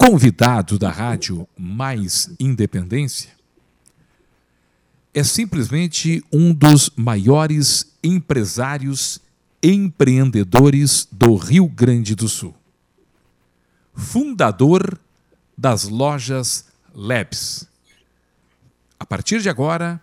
convidado 0.00 0.78
da 0.78 0.90
rádio 0.90 1.46
Mais 1.58 2.30
Independência 2.40 3.32
é 5.12 5.22
simplesmente 5.22 6.24
um 6.32 6.54
dos 6.54 6.90
maiores 6.96 7.94
empresários 8.02 9.20
empreendedores 9.62 11.06
do 11.12 11.36
Rio 11.36 11.68
Grande 11.68 12.14
do 12.14 12.30
Sul. 12.30 12.54
Fundador 13.92 14.98
das 15.56 15.84
lojas 15.84 16.64
Labs. 16.94 17.68
A 18.98 19.04
partir 19.04 19.42
de 19.42 19.50
agora, 19.50 20.00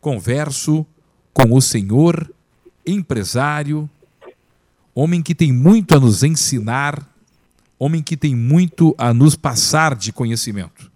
converso 0.00 0.86
com 1.34 1.52
o 1.54 1.60
senhor 1.60 2.32
empresário, 2.86 3.90
homem 4.94 5.20
que 5.20 5.34
tem 5.34 5.52
muito 5.52 5.96
a 5.96 5.98
nos 5.98 6.22
ensinar, 6.22 7.09
homem 7.80 8.02
que 8.02 8.14
tem 8.14 8.36
muito 8.36 8.94
a 8.98 9.14
nos 9.14 9.34
passar 9.34 9.94
de 9.94 10.12
conhecimento. 10.12 10.92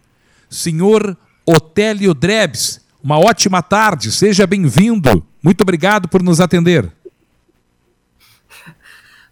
Senhor 0.51 1.17
Otélio 1.47 2.13
Drebs, 2.13 2.85
uma 3.03 3.19
ótima 3.19 3.63
tarde, 3.63 4.13
seja 4.13 4.47
bem-vindo. 4.47 5.25
Muito 5.43 5.63
obrigado 5.63 6.09
por 6.09 6.23
nos 6.23 6.41
atender. 6.41 6.93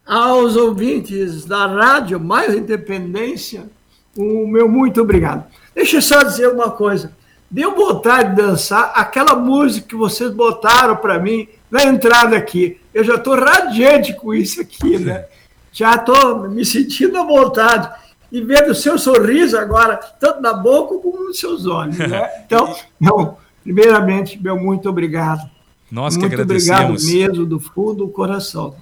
Aos 0.03 0.55
ouvintes 0.55 1.45
da 1.45 1.67
Rádio 1.67 2.19
Mais 2.19 2.55
Independência, 2.55 3.69
o 4.17 4.47
meu 4.47 4.67
muito 4.67 5.01
obrigado. 5.01 5.45
Deixa 5.75 5.97
eu 5.97 6.01
só 6.01 6.23
dizer 6.23 6.47
uma 6.47 6.71
coisa. 6.71 7.13
Deu 7.49 7.75
vontade 7.75 8.31
de 8.31 8.41
dançar 8.41 8.93
aquela 8.95 9.35
música 9.35 9.89
que 9.89 9.95
vocês 9.95 10.31
botaram 10.31 10.95
para 10.95 11.19
mim 11.19 11.47
na 11.69 11.83
entrada 11.83 12.35
aqui. 12.35 12.79
Eu 12.91 13.03
já 13.03 13.15
estou 13.15 13.35
radiante 13.35 14.13
com 14.15 14.33
isso 14.33 14.59
aqui, 14.59 14.97
né? 14.97 15.25
Já 15.73 15.95
estou 15.95 16.47
me 16.49 16.63
sentindo 16.63 17.17
à 17.17 17.23
vontade 17.25 17.89
e 18.31 18.39
vendo 18.39 18.71
o 18.71 18.75
seu 18.75 18.97
sorriso 18.97 19.57
agora, 19.57 19.97
tanto 19.97 20.39
na 20.39 20.53
boca 20.53 20.97
como 20.99 21.25
nos 21.25 21.39
seus 21.39 21.65
olhos. 21.65 21.97
Né? 21.97 22.29
Então, 22.45 22.75
não, 22.99 23.37
primeiramente, 23.63 24.41
meu 24.41 24.55
muito 24.55 24.87
obrigado. 24.87 25.49
Nós 25.91 26.15
que 26.15 26.21
muito 26.21 26.33
agradecemos. 26.33 27.03
obrigado 27.03 27.29
mesmo, 27.29 27.45
do 27.45 27.59
fundo 27.59 28.05
do 28.05 28.09
coração. 28.09 28.75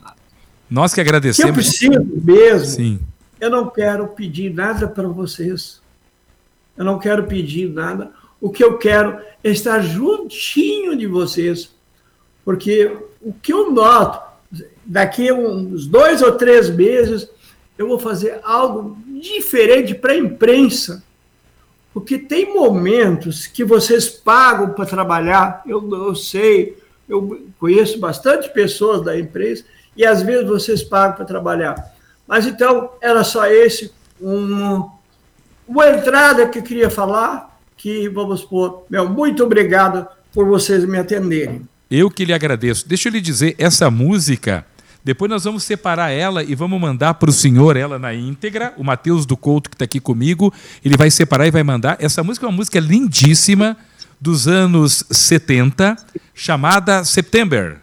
Nós 0.69 0.93
que 0.93 1.01
agradecemos. 1.01 1.49
eu 1.49 1.53
preciso 1.53 2.21
mesmo, 2.23 2.65
Sim. 2.65 2.99
eu 3.39 3.49
não 3.49 3.69
quero 3.69 4.07
pedir 4.09 4.53
nada 4.53 4.87
para 4.87 5.07
vocês. 5.07 5.81
Eu 6.77 6.85
não 6.85 6.97
quero 6.99 7.25
pedir 7.25 7.69
nada. 7.69 8.11
O 8.39 8.49
que 8.49 8.63
eu 8.63 8.77
quero 8.77 9.19
é 9.43 9.49
estar 9.49 9.81
juntinho 9.81 10.95
de 10.97 11.07
vocês. 11.07 11.71
Porque 12.43 12.97
o 13.21 13.33
que 13.33 13.53
eu 13.53 13.71
noto, 13.71 14.30
daqui 14.85 15.31
uns 15.31 15.87
dois 15.87 16.21
ou 16.21 16.31
três 16.33 16.69
meses, 16.69 17.29
eu 17.77 17.87
vou 17.87 17.99
fazer 17.99 18.39
algo 18.43 18.97
diferente 19.21 19.95
para 19.95 20.13
a 20.13 20.17
imprensa. 20.17 21.03
Porque 21.93 22.17
tem 22.17 22.53
momentos 22.53 23.47
que 23.47 23.63
vocês 23.63 24.09
pagam 24.09 24.69
para 24.69 24.85
trabalhar, 24.85 25.61
eu, 25.65 25.89
eu 25.91 26.15
sei, 26.15 26.77
eu 27.07 27.45
conheço 27.59 27.99
bastante 27.99 28.49
pessoas 28.49 29.03
da 29.03 29.19
imprensa, 29.19 29.65
e 29.95 30.05
às 30.05 30.21
vezes 30.21 30.47
vocês 30.47 30.83
pagam 30.83 31.17
para 31.17 31.25
trabalhar. 31.25 31.93
Mas 32.25 32.45
então, 32.45 32.91
era 33.01 33.23
só 33.23 33.45
esse, 33.45 33.91
um, 34.21 34.89
uma 35.67 35.89
entrada 35.89 36.47
que 36.47 36.59
eu 36.59 36.63
queria 36.63 36.89
falar, 36.89 37.59
que 37.75 38.07
vamos 38.07 38.43
pôr, 38.43 38.85
meu, 38.89 39.09
muito 39.09 39.43
obrigado 39.43 40.07
por 40.33 40.45
vocês 40.45 40.85
me 40.85 40.97
atenderem. 40.97 41.67
Eu 41.89 42.09
que 42.09 42.23
lhe 42.23 42.31
agradeço. 42.31 42.87
Deixa 42.87 43.09
eu 43.09 43.11
lhe 43.11 43.19
dizer, 43.19 43.53
essa 43.57 43.91
música, 43.91 44.65
depois 45.03 45.29
nós 45.29 45.43
vamos 45.43 45.63
separar 45.63 46.11
ela 46.11 46.43
e 46.43 46.53
vamos 46.53 46.79
mandar 46.79 47.15
para 47.15 47.29
o 47.29 47.33
senhor 47.33 47.75
ela 47.75 47.97
na 47.97 48.13
íntegra. 48.13 48.73
O 48.77 48.83
Matheus 48.83 49.25
do 49.25 49.35
Couto, 49.35 49.69
que 49.69 49.75
está 49.75 49.85
aqui 49.85 49.99
comigo, 49.99 50.53
ele 50.85 50.95
vai 50.95 51.09
separar 51.09 51.47
e 51.47 51.51
vai 51.51 51.63
mandar. 51.63 51.97
Essa 51.99 52.23
música 52.23 52.45
é 52.45 52.49
uma 52.49 52.55
música 52.55 52.79
lindíssima 52.79 53.75
dos 54.19 54.47
anos 54.47 55.03
70, 55.09 55.95
chamada 56.35 57.03
September. 57.03 57.77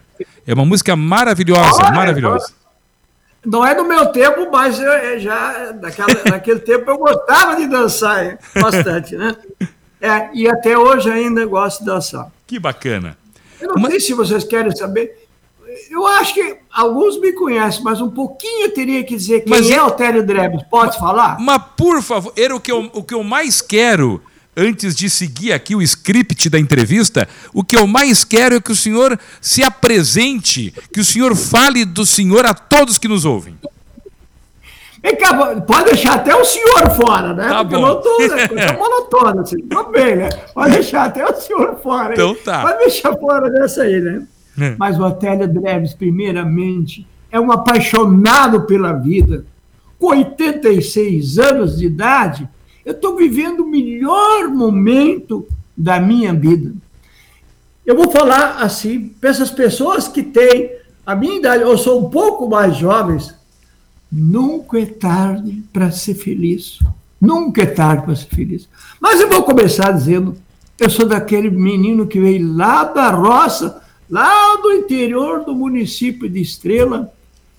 É 0.46 0.54
uma 0.54 0.64
música 0.64 0.94
maravilhosa, 0.94 1.90
maravilhosa. 1.90 2.52
Não 3.44 3.66
é 3.66 3.74
do 3.74 3.84
meu 3.84 4.06
tempo, 4.06 4.48
mas 4.50 4.78
eu, 4.78 4.92
eu 4.92 5.20
já 5.20 5.72
naquela, 5.80 6.22
naquele 6.30 6.60
tempo 6.60 6.90
eu 6.90 6.98
gostava 6.98 7.56
de 7.56 7.66
dançar 7.66 8.38
bastante, 8.54 9.16
né? 9.16 9.34
É, 10.00 10.30
e 10.32 10.48
até 10.48 10.78
hoje 10.78 11.10
ainda 11.10 11.44
gosto 11.46 11.80
de 11.80 11.86
dançar. 11.86 12.30
Que 12.46 12.58
bacana. 12.58 13.16
Eu 13.60 13.74
não 13.74 13.90
sei 13.90 13.98
se 13.98 14.14
vocês 14.14 14.44
querem 14.44 14.74
saber. 14.74 15.27
Eu 15.90 16.06
acho 16.06 16.34
que 16.34 16.56
alguns 16.70 17.18
me 17.18 17.32
conhecem, 17.32 17.82
mas 17.82 18.00
um 18.00 18.10
pouquinho 18.10 18.66
eu 18.66 18.74
teria 18.74 19.02
que 19.02 19.16
dizer 19.16 19.40
quem 19.40 19.48
Mas 19.50 19.70
é 19.70 19.82
o 19.82 19.90
Télio 19.90 20.24
Drebs. 20.24 20.62
Pode 20.70 20.98
falar? 20.98 21.38
Mas, 21.40 21.62
por 21.76 22.02
favor, 22.02 22.32
era 22.36 22.54
o 22.54 22.60
que 22.60 22.70
eu, 22.70 22.90
o 22.92 23.02
que 23.02 23.14
eu 23.14 23.24
mais 23.24 23.62
quero, 23.62 24.20
antes 24.56 24.94
de 24.94 25.08
seguir 25.08 25.52
aqui 25.52 25.74
o 25.74 25.80
script 25.80 26.50
da 26.50 26.58
entrevista, 26.58 27.26
o 27.54 27.64
que 27.64 27.76
eu 27.76 27.86
mais 27.86 28.22
quero 28.22 28.56
é 28.56 28.60
que 28.60 28.72
o 28.72 28.76
senhor 28.76 29.18
se 29.40 29.62
apresente, 29.62 30.74
que 30.92 31.00
o 31.00 31.04
senhor 31.04 31.34
fale 31.34 31.84
do 31.86 32.04
senhor 32.04 32.44
a 32.44 32.52
todos 32.52 32.98
que 32.98 33.08
nos 33.08 33.24
ouvem. 33.24 33.56
Vem 35.02 35.16
cá, 35.16 35.32
pode 35.60 35.84
deixar 35.84 36.14
até 36.14 36.34
o 36.34 36.44
senhor 36.44 36.90
fora, 36.90 37.32
né? 37.32 37.48
Tá 37.48 37.64
Porque 37.64 37.76
bom. 37.76 37.82
não 37.82 38.02
tô, 38.02 38.18
né? 38.18 38.48
Coisa 38.48 38.72
monotona, 38.74 39.42
assim. 39.42 39.60
Tô 39.68 39.84
bem, 39.84 40.16
né? 40.16 40.28
Pode 40.52 40.72
deixar 40.72 41.04
até 41.04 41.24
o 41.24 41.34
senhor 41.34 41.78
fora. 41.80 42.08
hein? 42.08 42.12
Então 42.14 42.34
tá. 42.34 42.62
Pode 42.62 42.78
deixar 42.78 43.16
fora 43.16 43.48
dessa 43.48 43.82
aí, 43.82 44.00
né? 44.00 44.26
É. 44.58 44.74
Mas 44.78 44.98
o 44.98 45.04
Otélio 45.04 45.48
Dreves, 45.48 45.94
primeiramente, 45.94 47.06
é 47.30 47.38
um 47.38 47.52
apaixonado 47.52 48.62
pela 48.62 48.92
vida. 48.92 49.44
Com 49.98 50.08
86 50.08 51.38
anos 51.38 51.78
de 51.78 51.86
idade, 51.86 52.48
eu 52.84 52.92
estou 52.92 53.16
vivendo 53.16 53.60
o 53.60 53.70
melhor 53.70 54.48
momento 54.48 55.46
da 55.76 56.00
minha 56.00 56.32
vida. 56.32 56.72
Eu 57.84 57.96
vou 57.96 58.10
falar 58.10 58.62
assim, 58.62 59.08
para 59.20 59.30
essas 59.30 59.50
pessoas 59.50 60.08
que 60.08 60.22
têm 60.22 60.72
a 61.06 61.14
minha 61.14 61.36
idade, 61.36 61.64
ou 61.64 61.78
são 61.78 61.98
um 61.98 62.10
pouco 62.10 62.48
mais 62.48 62.76
jovens, 62.76 63.34
nunca 64.10 64.78
é 64.78 64.86
tarde 64.86 65.62
para 65.72 65.90
ser 65.90 66.14
feliz. 66.14 66.78
Nunca 67.20 67.62
é 67.62 67.66
tarde 67.66 68.04
para 68.04 68.14
ser 68.14 68.28
feliz. 68.28 68.68
Mas 69.00 69.20
eu 69.20 69.28
vou 69.28 69.42
começar 69.42 69.90
dizendo, 69.90 70.36
eu 70.78 70.88
sou 70.88 71.06
daquele 71.06 71.50
menino 71.50 72.06
que 72.06 72.20
veio 72.20 72.54
lá 72.54 72.84
da 72.84 73.10
roça, 73.10 73.82
lá 74.10 74.56
do 74.56 74.72
interior 74.72 75.44
do 75.44 75.54
município 75.54 76.28
de 76.28 76.40
Estrela. 76.40 77.12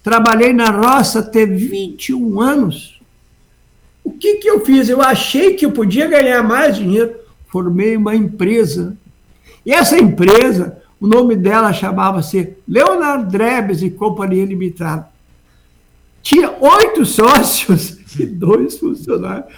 Trabalhei 0.03 0.53
na 0.53 0.71
roça 0.71 1.19
até 1.19 1.45
21 1.45 2.39
anos. 2.39 2.99
O 4.03 4.11
que, 4.11 4.35
que 4.35 4.49
eu 4.49 4.65
fiz? 4.65 4.89
Eu 4.89 5.01
achei 5.01 5.53
que 5.53 5.65
eu 5.65 5.71
podia 5.71 6.07
ganhar 6.07 6.41
mais 6.43 6.77
dinheiro. 6.77 7.15
Formei 7.47 7.95
uma 7.97 8.15
empresa. 8.15 8.97
E 9.65 9.71
essa 9.71 9.97
empresa, 9.99 10.81
o 10.99 11.07
nome 11.07 11.35
dela 11.35 11.73
chamava-se 11.73 12.55
Leonard 12.67 13.29
Drebes 13.31 13.81
e 13.83 13.89
Companhia 13.89 14.45
Limitada. 14.45 15.07
Tinha 16.21 16.51
oito 16.59 17.05
sócios 17.05 17.97
e 18.19 18.25
dois 18.25 18.77
funcionários. 18.77 19.53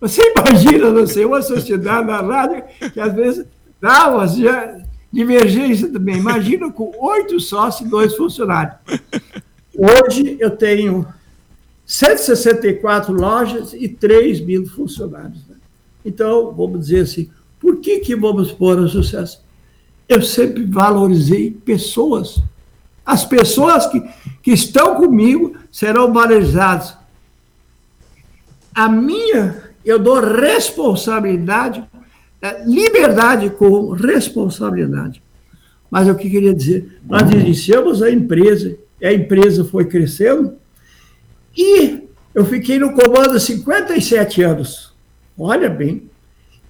Você 0.00 0.22
imagina, 0.36 0.90
não 0.90 1.06
sei, 1.06 1.24
uma 1.24 1.40
sociedade 1.40 2.06
na 2.06 2.20
rádio 2.20 2.62
que 2.92 3.00
às 3.00 3.14
vezes 3.14 3.46
umas 3.82 4.36
já- 4.36 4.78
divergência 5.16 5.90
também. 5.90 6.18
Imagina 6.18 6.70
com 6.70 6.92
oito 6.98 7.40
sócios 7.40 7.88
e 7.88 7.90
dois 7.90 8.14
funcionários. 8.14 8.76
Hoje 9.74 10.36
eu 10.38 10.50
tenho 10.50 11.06
164 11.86 13.14
lojas 13.14 13.72
e 13.72 13.88
3 13.88 14.40
mil 14.42 14.66
funcionários. 14.66 15.38
né? 15.48 15.56
Então, 16.04 16.52
vamos 16.52 16.80
dizer 16.80 17.00
assim, 17.00 17.30
por 17.58 17.76
que, 17.76 18.00
que 18.00 18.14
vamos 18.14 18.52
pôr 18.52 18.78
o 18.78 18.88
sucesso? 18.88 19.42
Eu 20.06 20.20
sempre 20.20 20.64
valorizei 20.66 21.50
pessoas. 21.50 22.42
As 23.04 23.24
pessoas 23.24 23.86
que, 23.86 24.02
que 24.42 24.50
estão 24.52 24.96
comigo 24.96 25.56
serão 25.72 26.12
valorizadas. 26.12 26.94
A 28.74 28.88
minha, 28.88 29.70
eu 29.82 29.98
dou 29.98 30.20
responsabilidade, 30.20 31.82
liberdade 32.64 33.50
com 33.50 33.90
responsabilidade. 33.90 35.22
Mas 35.90 36.08
o 36.08 36.14
que 36.14 36.28
queria 36.28 36.54
dizer? 36.54 36.98
Nós 37.08 37.30
iniciamos 37.30 38.02
a 38.02 38.10
empresa, 38.10 38.76
e 39.00 39.06
a 39.06 39.12
empresa 39.12 39.64
foi 39.64 39.84
crescendo, 39.84 40.54
e 41.56 42.02
eu 42.34 42.44
fiquei 42.44 42.78
no 42.78 42.92
comando 42.92 43.38
57 43.38 44.42
anos. 44.42 44.92
Olha 45.38 45.70
bem. 45.70 46.02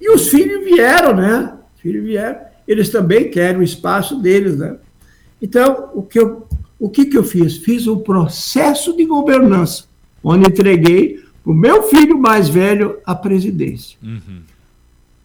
E 0.01 0.11
os 0.11 0.29
filhos 0.29 0.65
vieram, 0.65 1.17
né? 1.17 1.55
Os 1.75 1.81
filhos 1.81 2.05
vieram. 2.05 2.39
Eles 2.69 2.89
também 2.89 3.31
querem 3.31 3.61
o 3.61 3.65
espaço 3.65 4.21
deles, 4.21 4.57
né? 4.57 4.77
Então, 5.41 5.91
o 5.95 6.03
que, 6.03 6.19
eu, 6.19 6.47
o 6.79 6.89
que, 6.89 7.07
que 7.07 7.17
eu 7.17 7.25
fiz? 7.25 7.57
Fiz 7.57 7.87
um 7.87 7.99
processo 7.99 8.97
de 8.97 9.05
governança, 9.05 9.85
onde 10.23 10.49
entreguei 10.49 11.21
para 11.43 11.53
o 11.53 11.55
meu 11.55 11.85
filho 11.85 12.19
mais 12.19 12.49
velho 12.49 12.99
a 13.05 13.15
presidência. 13.15 13.99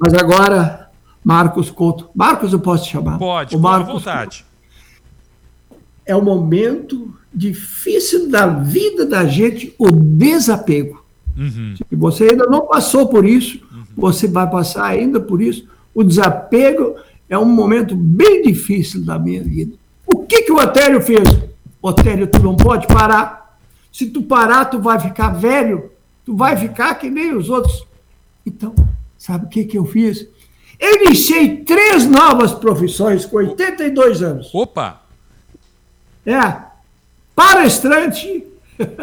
Mas 0.01 0.15
agora, 0.15 0.89
Marcos 1.23 1.69
Couto. 1.69 2.09
Marcos, 2.15 2.51
eu 2.51 2.59
posso 2.59 2.85
te 2.85 2.93
chamar? 2.93 3.19
Pode, 3.19 3.55
O 3.55 3.59
à 3.59 3.61
Marcos 3.61 3.93
vontade. 3.93 4.43
é 6.03 6.15
o 6.15 6.23
momento 6.23 7.13
difícil 7.31 8.27
da 8.27 8.47
vida 8.47 9.05
da 9.05 9.25
gente, 9.25 9.75
o 9.77 9.91
desapego. 9.91 11.05
Uhum. 11.37 11.75
Se 11.77 11.95
você 11.95 12.29
ainda 12.31 12.47
não 12.47 12.65
passou 12.65 13.07
por 13.07 13.25
isso, 13.25 13.63
uhum. 13.71 13.83
você 13.95 14.27
vai 14.27 14.49
passar 14.49 14.85
ainda 14.85 15.19
por 15.19 15.39
isso. 15.39 15.67
O 15.93 16.03
desapego 16.03 16.95
é 17.29 17.37
um 17.37 17.45
momento 17.45 17.95
bem 17.95 18.41
difícil 18.41 19.05
da 19.05 19.19
minha 19.19 19.43
vida. 19.43 19.75
O 20.07 20.25
que, 20.25 20.41
que 20.41 20.51
o 20.51 20.57
Otério 20.57 20.99
fez? 20.99 21.29
Otério, 21.79 22.25
tu 22.25 22.41
não 22.41 22.55
pode 22.55 22.87
parar. 22.87 23.59
Se 23.91 24.07
tu 24.07 24.23
parar, 24.23 24.65
tu 24.65 24.79
vai 24.79 24.99
ficar 24.99 25.29
velho. 25.29 25.91
Tu 26.25 26.35
vai 26.35 26.57
ficar 26.57 26.95
que 26.95 27.07
nem 27.09 27.35
os 27.35 27.49
outros. 27.49 27.85
Então, 28.45 28.73
sabe 29.21 29.45
o 29.45 29.49
que, 29.49 29.65
que 29.65 29.77
eu 29.77 29.85
fiz? 29.85 30.27
Eu 30.79 31.05
iniciei 31.05 31.57
três 31.57 32.07
novas 32.07 32.53
profissões 32.53 33.23
com 33.23 33.37
82 33.37 34.23
anos. 34.23 34.49
Opa! 34.51 35.03
É, 36.25 36.59
palestrante, 37.35 38.47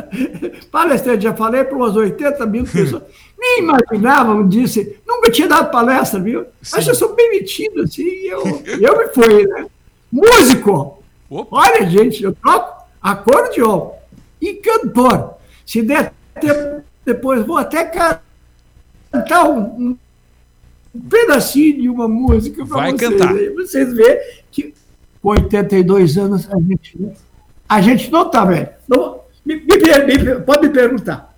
palestrante, 0.73 1.23
já 1.23 1.33
falei 1.35 1.63
para 1.63 1.77
umas 1.77 1.95
80 1.95 2.47
mil 2.47 2.65
pessoas, 2.67 3.05
nem 3.39 3.61
imaginavam, 3.61 4.49
disse, 4.49 4.99
nunca 5.07 5.31
tinha 5.31 5.47
dado 5.47 5.71
palestra, 5.71 6.19
viu? 6.19 6.43
Sim. 6.63 6.73
Mas 6.73 6.89
eu 6.89 6.97
sou 6.97 7.15
bem 7.15 7.31
metido, 7.31 7.83
assim, 7.83 8.03
eu, 8.03 8.43
eu 8.67 8.99
me 8.99 9.09
fui, 9.15 9.47
né? 9.47 9.67
Músico, 10.11 11.01
Opa. 11.31 11.57
olha, 11.59 11.89
gente, 11.89 12.25
eu 12.25 12.35
toco 12.35 12.89
acordeon 13.01 13.93
e 14.41 14.55
cantor. 14.55 15.35
Se 15.65 15.81
der 15.81 16.13
tempo, 16.41 16.83
depois 17.05 17.47
vou 17.47 17.57
até 17.57 17.85
cantar 17.85 19.49
um, 19.49 19.97
um 20.99 21.09
pedacinho 21.09 21.83
de 21.83 21.89
uma 21.89 22.09
música 22.09 22.67
para 22.67 22.91
vocês. 22.91 23.01
Cantar. 23.01 23.35
Aí, 23.35 23.51
vocês 23.51 23.95
verem 23.95 24.21
que 24.51 24.75
com 25.23 25.29
82 25.31 26.19
anos 26.19 26.49
a 26.51 26.59
gente, 26.59 26.99
a 27.69 27.81
gente 27.81 28.11
não 28.11 28.27
está 28.27 28.45
velho. 28.45 28.69
Não, 28.89 29.21
me, 29.45 29.57
me, 29.57 30.41
pode 30.45 30.69
me 30.69 30.75
perguntar. 30.75 31.35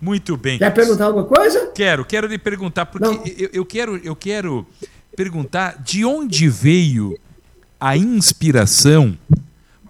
Muito 0.00 0.36
bem. 0.36 0.58
Quer 0.58 0.70
perguntar 0.70 1.06
alguma 1.06 1.24
coisa? 1.24 1.68
Quero, 1.74 2.04
quero 2.04 2.26
lhe 2.26 2.38
perguntar, 2.38 2.86
porque 2.86 3.32
eu, 3.38 3.50
eu, 3.52 3.64
quero, 3.64 3.96
eu 4.04 4.16
quero 4.16 4.66
perguntar 5.16 5.82
de 5.82 6.04
onde 6.04 6.48
veio 6.48 7.18
a 7.80 7.96
inspiração 7.96 9.16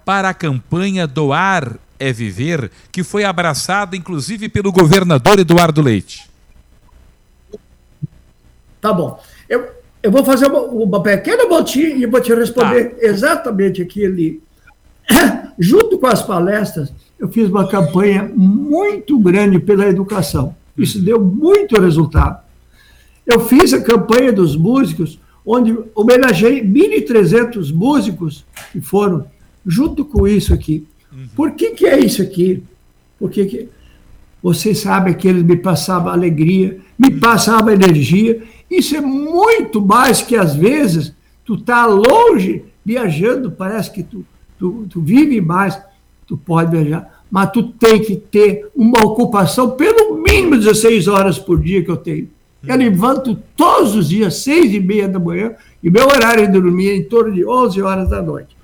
para 0.05 0.29
a 0.29 0.35
campanha 0.35 1.07
Doar 1.07 1.79
é 1.99 2.13
Viver, 2.13 2.71
que 2.93 3.03
foi 3.03 3.25
abraçada 3.25 3.97
inclusive 3.97 4.49
pelo 4.49 4.71
governador 4.71 5.39
Eduardo 5.39 5.81
Leite. 5.81 6.29
Tá 8.85 8.93
bom. 8.93 9.19
Eu, 9.49 9.67
eu 10.03 10.11
vou 10.11 10.23
fazer 10.23 10.45
uma, 10.45 10.61
uma 10.61 11.03
pequena 11.03 11.49
botinha 11.49 11.97
e 11.97 12.05
vou 12.05 12.21
te 12.21 12.35
responder 12.35 12.91
tá. 12.91 12.97
exatamente 13.07 13.81
aqui 13.81 14.05
ali. 14.05 14.43
Junto 15.59 15.97
com 15.97 16.07
as 16.07 16.21
palestras, 16.21 16.93
eu 17.19 17.27
fiz 17.31 17.49
uma 17.49 17.67
campanha 17.67 18.31
muito 18.35 19.19
grande 19.19 19.59
pela 19.59 19.87
educação. 19.87 20.55
Isso 20.77 21.01
deu 21.01 21.19
muito 21.19 21.81
resultado. 21.81 22.43
Eu 23.27 23.41
fiz 23.41 23.73
a 23.73 23.81
campanha 23.81 24.31
dos 24.31 24.55
músicos, 24.55 25.19
onde 25.47 25.75
homenageei 25.95 26.63
1.300 26.63 27.73
músicos 27.73 28.45
que 28.71 28.83
foram, 28.83 29.25
junto 29.67 30.05
com 30.05 30.29
isso 30.29 30.53
aqui. 30.53 30.87
Uhum. 31.11 31.29
Por 31.35 31.53
que, 31.53 31.71
que 31.71 31.87
é 31.87 31.99
isso 31.99 32.21
aqui? 32.21 32.63
Porque 33.19 33.47
que, 33.47 33.69
vocês 34.45 34.81
sabem 34.81 35.15
que 35.15 35.27
eles 35.27 35.43
me 35.43 35.57
passavam 35.57 36.13
alegria, 36.13 36.79
me 36.99 37.15
uhum. 37.15 37.19
passavam 37.19 37.73
energia. 37.73 38.43
Isso 38.71 38.97
é 38.97 39.01
muito 39.01 39.81
mais 39.81 40.23
que, 40.23 40.37
às 40.37 40.55
vezes, 40.55 41.15
tu 41.45 41.57
tá 41.57 41.87
longe, 41.87 42.65
viajando, 42.85 43.51
parece 43.51 43.91
que 43.91 44.03
tu, 44.03 44.25
tu, 44.59 44.87
tu 44.89 45.01
vive 45.01 45.41
mais, 45.41 45.81
tu 46.27 46.37
pode 46.37 46.71
viajar, 46.71 47.23
mas 47.31 47.51
tu 47.51 47.63
tem 47.65 48.01
que 48.01 48.17
ter 48.17 48.69
uma 48.75 49.05
ocupação, 49.05 49.73
pelo 49.73 50.23
mínimo 50.23 50.57
16 50.57 51.09
horas 51.09 51.39
por 51.39 51.61
dia 51.61 51.83
que 51.83 51.91
eu 51.91 51.97
tenho. 51.97 52.29
Eu 52.67 52.77
levanto 52.77 53.39
todos 53.57 53.95
os 53.95 54.09
dias, 54.09 54.37
seis 54.37 54.73
e 54.73 54.81
meia 54.81 55.07
da 55.07 55.19
manhã, 55.19 55.55
e 55.83 55.91
meu 55.91 56.07
horário 56.07 56.47
de 56.47 56.53
dormir 56.53 56.91
é 56.91 56.97
em 56.97 57.05
torno 57.05 57.35
de 57.35 57.45
11 57.45 57.83
horas 57.83 58.09
da 58.09 58.23
noite. 58.23 58.57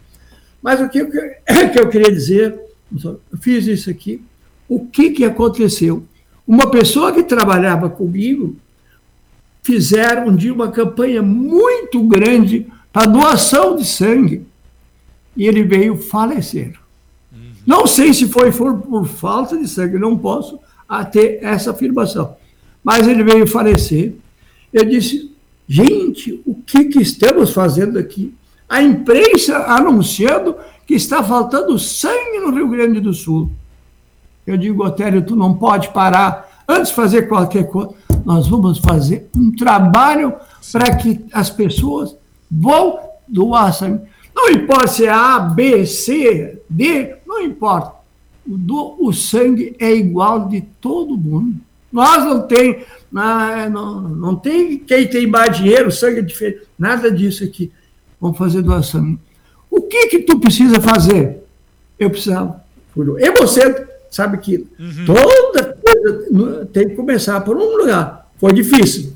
Mas 0.63 0.81
o 0.81 0.89
que, 0.89 1.05
que 1.73 1.81
eu 1.81 1.89
queria 1.89 2.11
dizer, 2.11 2.59
eu 3.05 3.21
fiz 3.41 3.67
isso 3.67 3.91
aqui, 3.91 4.23
o 4.69 4.87
que, 4.87 5.11
que 5.11 5.25
aconteceu? 5.25 6.03
Uma 6.47 6.71
pessoa 6.71 7.13
que 7.13 7.23
trabalhava 7.23 7.91
comigo 7.91 8.57
fizeram 9.63 10.29
um 10.29 10.37
dia 10.37 10.53
uma 10.53 10.71
campanha 10.71 11.23
muito 11.23 12.03
grande 12.03 12.67
para 12.93 13.07
doação 13.07 13.77
de 13.77 13.85
sangue 13.85 14.47
e 15.37 15.47
ele 15.47 15.63
veio 15.63 15.97
falecer. 15.97 16.75
Não 17.67 17.87
sei 17.87 18.13
se 18.13 18.27
foi 18.27 18.51
por, 18.51 18.79
por 18.79 19.07
falta 19.07 19.57
de 19.57 19.69
sangue, 19.69 19.99
não 19.99 20.17
posso 20.17 20.59
ter 21.13 21.39
essa 21.43 21.71
afirmação 21.71 22.37
mas 22.83 23.07
ele 23.07 23.23
veio 23.23 23.47
falecer. 23.47 24.15
Eu 24.73 24.85
disse, 24.85 25.35
gente, 25.69 26.41
o 26.47 26.55
que, 26.55 26.87
que 26.87 27.01
estamos 27.01 27.53
fazendo 27.53 27.99
aqui? 27.99 28.35
A 28.69 28.83
imprensa 28.83 29.59
anunciando 29.67 30.57
que 30.87 30.95
está 30.95 31.23
faltando 31.23 31.79
sangue 31.79 32.41
no 32.41 32.55
Rio 32.55 32.69
Grande 32.69 33.01
do 33.01 33.13
Sul. 33.13 33.51
Eu 34.47 34.57
digo, 34.57 34.85
Otério, 34.85 35.23
tu 35.23 35.37
não 35.37 35.55
pode 35.55 35.93
parar. 35.93 36.65
Antes 36.69 36.89
de 36.89 36.95
fazer 36.95 37.29
qualquer 37.29 37.65
coisa, 37.65 37.93
nós 38.25 38.47
vamos 38.49 38.79
fazer 38.79 39.29
um 39.37 39.51
trabalho 39.53 40.35
para 40.73 40.97
que 40.97 41.25
as 41.33 41.51
pessoas 41.51 42.17
vão 42.51 42.99
doar 43.27 43.73
sangue. 43.73 44.03
Não 44.35 44.51
importa 44.51 44.87
se 44.87 45.07
é 45.07 45.11
A, 45.11 45.41
B, 45.41 45.87
C, 45.87 46.61
D, 46.69 47.17
não 47.27 47.43
importa. 47.43 47.93
O, 48.47 48.57
do, 48.57 48.97
o 49.01 49.13
sangue 49.13 49.77
é 49.79 49.93
igual 49.93 50.49
de 50.49 50.63
todo 50.81 51.17
mundo. 51.17 51.57
Nós 51.93 52.25
não 52.25 52.43
tem, 52.43 52.85
não, 53.11 54.01
não 54.01 54.37
tem 54.37 54.79
quem 54.79 55.09
tem 55.09 55.27
mais 55.27 55.57
dinheiro, 55.57 55.91
sangue 55.91 56.21
é 56.21 56.23
diferente, 56.23 56.63
nada 56.79 57.11
disso 57.11 57.45
aqui. 57.45 57.71
Vamos 58.21 58.39
fazer 58.39 58.63
doação. 58.63 59.19
O 59.71 59.83
que 59.83 60.07
que 60.09 60.21
tu 60.21 60.39
precisa 60.39 60.81
fazer? 60.81 61.45
Eu 61.99 62.11
precisava. 62.11 62.65
E 63.19 63.31
você 63.33 63.87
sabe 64.11 64.39
que 64.39 64.67
uhum. 64.79 65.05
toda 65.07 65.70
coisa 65.93 66.67
tem 66.73 66.89
que 66.89 66.95
começar 66.95 67.41
por 67.41 67.57
um 67.57 67.77
lugar. 67.77 68.31
Foi 68.39 68.53
difícil. 68.53 69.13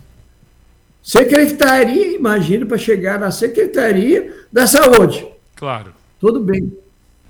Secretaria, 1.02 2.16
imagina, 2.16 2.64
para 2.64 2.78
chegar 2.78 3.18
na 3.18 3.30
Secretaria 3.30 4.34
da 4.52 4.66
Saúde. 4.66 5.26
Claro. 5.54 5.92
Tudo 6.18 6.40
bem. 6.40 6.72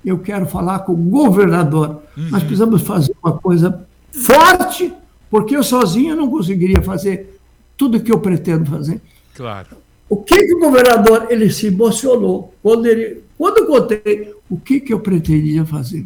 Eu 0.03 0.19
quero 0.19 0.45
falar 0.45 0.79
com 0.79 0.93
o 0.93 0.95
governador. 0.95 2.01
Uhum. 2.15 2.29
Nós 2.29 2.43
precisamos 2.43 2.81
fazer 2.81 3.13
uma 3.23 3.37
coisa 3.37 3.85
forte 4.11 4.93
porque 5.29 5.55
eu 5.55 5.63
sozinho 5.63 6.15
não 6.15 6.29
conseguiria 6.29 6.81
fazer 6.81 7.37
tudo 7.75 7.97
o 7.97 7.99
que 7.99 8.11
eu 8.11 8.19
pretendo 8.19 8.69
fazer. 8.69 9.01
Claro. 9.35 9.69
O 10.07 10.17
que, 10.17 10.37
que 10.37 10.53
o 10.55 10.59
governador 10.59 11.27
ele 11.29 11.49
se 11.49 11.67
emocionou 11.67 12.53
quando 12.61 12.85
ele 12.85 13.23
quando 13.37 13.57
eu 13.57 13.65
contei 13.65 14.33
o 14.49 14.57
que, 14.57 14.79
que 14.79 14.93
eu 14.93 14.99
pretendia 14.99 15.65
fazer. 15.65 16.05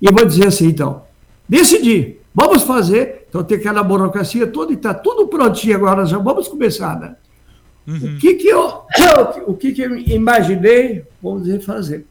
E 0.00 0.06
eu 0.06 0.12
vou 0.12 0.24
dizer 0.24 0.46
assim, 0.46 0.68
então, 0.68 1.02
decidi, 1.48 2.19
vamos 2.34 2.62
fazer, 2.62 3.26
então 3.28 3.42
tem 3.42 3.58
aquela 3.58 3.82
burocracia 3.82 4.46
toda 4.46 4.72
e 4.72 4.76
está 4.76 4.94
tudo 4.94 5.28
prontinho 5.28 5.76
agora, 5.76 6.06
já 6.06 6.18
vamos 6.18 6.48
começar, 6.48 6.98
né? 6.98 7.16
Uhum. 7.86 8.14
O 8.14 8.18
que 8.18 8.34
que 8.34 8.48
eu, 8.48 8.82
o 9.46 9.54
que 9.54 9.72
que 9.72 9.82
eu 9.82 9.96
imaginei, 9.98 11.04
vamos 11.22 11.44
dizer, 11.44 11.60
fazer? 11.60 12.06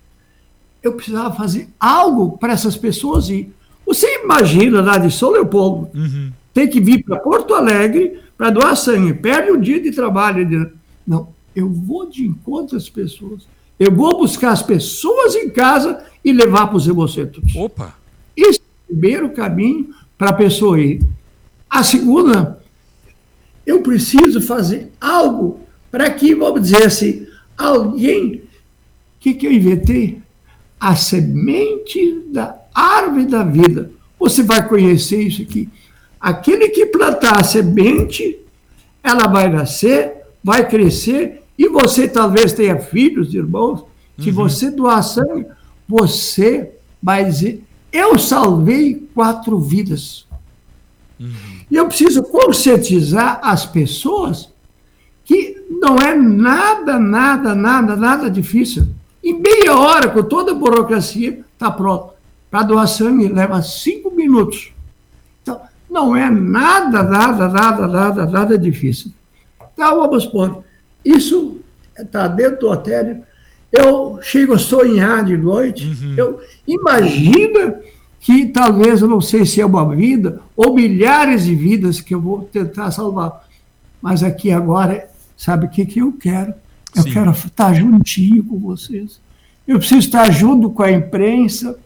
Eu 0.81 0.93
precisava 0.93 1.35
fazer 1.35 1.69
algo 1.79 2.37
para 2.37 2.53
essas 2.53 2.75
pessoas 2.75 3.29
ir. 3.29 3.53
Você 3.85 4.23
imagina 4.23 4.81
lá 4.81 4.97
de 4.97 5.11
São 5.11 5.31
Leopoldo, 5.31 5.89
uhum 5.93 6.31
tem 6.53 6.67
que 6.67 6.81
vir 6.81 7.03
para 7.03 7.17
Porto 7.17 7.53
Alegre 7.53 8.19
para 8.37 8.49
doar 8.49 8.75
sangue, 8.75 9.13
perde 9.13 9.51
um 9.51 9.59
dia 9.59 9.81
de 9.81 9.91
trabalho. 9.91 10.71
Não, 11.05 11.29
eu 11.55 11.69
vou 11.69 12.09
de 12.09 12.25
encontro 12.25 12.75
às 12.75 12.89
pessoas. 12.89 13.47
Eu 13.79 13.91
vou 13.93 14.17
buscar 14.17 14.51
as 14.51 14.61
pessoas 14.61 15.35
em 15.35 15.49
casa 15.49 16.03
e 16.23 16.33
levar 16.33 16.67
para 16.67 16.77
os 16.77 16.87
hemocentros. 16.87 17.55
Opa! 17.55 17.95
Esse 18.35 18.59
é 18.59 18.61
o 18.61 18.87
primeiro 18.87 19.29
caminho 19.29 19.93
para 20.19 20.31
a 20.31 20.33
pessoa 20.33 20.77
ir. 20.77 21.01
A 21.69 21.81
segunda, 21.81 22.61
eu 23.65 23.81
preciso 23.81 24.41
fazer 24.41 24.91
algo 24.99 25.61
para 25.89 26.09
que, 26.11 26.35
vamos 26.35 26.61
dizer 26.63 26.83
assim, 26.83 27.25
alguém. 27.57 28.35
O 28.35 28.41
que, 29.21 29.33
que 29.33 29.47
eu 29.47 29.53
inventei? 29.53 30.21
A 30.77 30.93
semente 30.95 32.21
da 32.27 32.55
árvore 32.75 33.25
da 33.27 33.43
vida. 33.43 33.91
Você 34.19 34.43
vai 34.43 34.67
conhecer 34.67 35.21
isso 35.21 35.41
aqui. 35.41 35.69
Aquele 36.19 36.67
que 36.67 36.85
plantar 36.87 37.39
a 37.39 37.43
semente, 37.43 38.39
ela 39.01 39.25
vai 39.27 39.49
nascer, 39.49 40.17
vai 40.43 40.67
crescer, 40.67 41.43
e 41.57 41.69
você 41.69 42.09
talvez 42.09 42.51
tenha 42.51 42.77
filhos, 42.77 43.33
irmãos, 43.33 43.85
que 44.17 44.29
uhum. 44.29 44.35
você 44.35 44.69
doar 44.69 45.01
sangue, 45.01 45.45
você 45.87 46.71
vai 47.01 47.23
dizer: 47.23 47.63
Eu 47.91 48.17
salvei 48.17 49.07
quatro 49.13 49.59
vidas. 49.59 50.27
Uhum. 51.19 51.33
E 51.69 51.75
eu 51.75 51.87
preciso 51.87 52.23
conscientizar 52.23 53.39
as 53.43 53.65
pessoas 53.65 54.49
que 55.25 55.63
não 55.69 55.97
é 55.97 56.15
nada, 56.15 56.97
nada, 56.97 57.53
nada, 57.53 57.95
nada 57.95 58.29
difícil. 58.31 58.87
Em 59.23 59.39
meia 59.39 59.77
hora, 59.77 60.09
com 60.09 60.23
toda 60.23 60.51
a 60.51 60.55
burocracia, 60.55 61.43
está 61.53 61.69
pronto. 61.69 62.13
Para 62.49 62.63
doar 62.63 62.87
sangue 62.87 63.27
leva 63.27 63.61
cinco 63.61 64.09
minutos. 64.09 64.73
não 65.89 66.15
é 66.15 66.29
nada, 66.29 67.03
nada, 67.03 67.47
nada, 67.47 67.87
nada, 67.87 68.25
nada 68.25 68.57
difícil. 68.57 69.11
Então, 69.73 69.97
vamos 69.97 70.23
supor, 70.23 70.63
isso 71.05 71.59
está 71.97 72.27
dentro 72.27 72.61
do 72.61 72.69
hotel. 72.69 73.23
Eu 73.71 74.19
chego 74.21 74.53
a 74.53 74.59
sonhar 74.59 75.23
de 75.23 75.37
noite, 75.37 75.85
uhum. 75.85 76.15
eu 76.17 76.39
imagina 76.67 77.79
que 78.19 78.47
talvez, 78.47 79.01
eu 79.01 79.07
não 79.07 79.21
sei 79.21 79.45
se 79.45 79.61
é 79.61 79.65
uma 79.65 79.95
vida, 79.95 80.41
ou 80.55 80.73
milhares 80.73 81.45
de 81.45 81.55
vidas 81.55 82.01
que 82.01 82.13
eu 82.13 82.19
vou 82.19 82.41
tentar 82.51 82.91
salvar. 82.91 83.47
Mas 84.01 84.23
aqui 84.23 84.51
agora, 84.51 85.09
sabe 85.37 85.65
o 85.65 85.69
que, 85.69 85.85
que 85.85 85.99
eu 85.99 86.11
quero? 86.13 86.53
Eu 86.95 87.03
Sim. 87.03 87.11
quero 87.11 87.31
estar 87.31 87.73
juntinho 87.73 88.43
com 88.43 88.57
vocês. 88.57 89.21
Eu 89.67 89.77
preciso 89.77 89.99
estar 89.99 90.29
junto 90.31 90.69
com 90.71 90.83
a 90.83 90.91
imprensa 90.91 91.77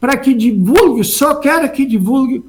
para 0.00 0.16
que 0.16 0.32
divulgue, 0.32 1.02
só 1.02 1.34
quero 1.34 1.70
que 1.70 1.84
divulgue 1.84 2.44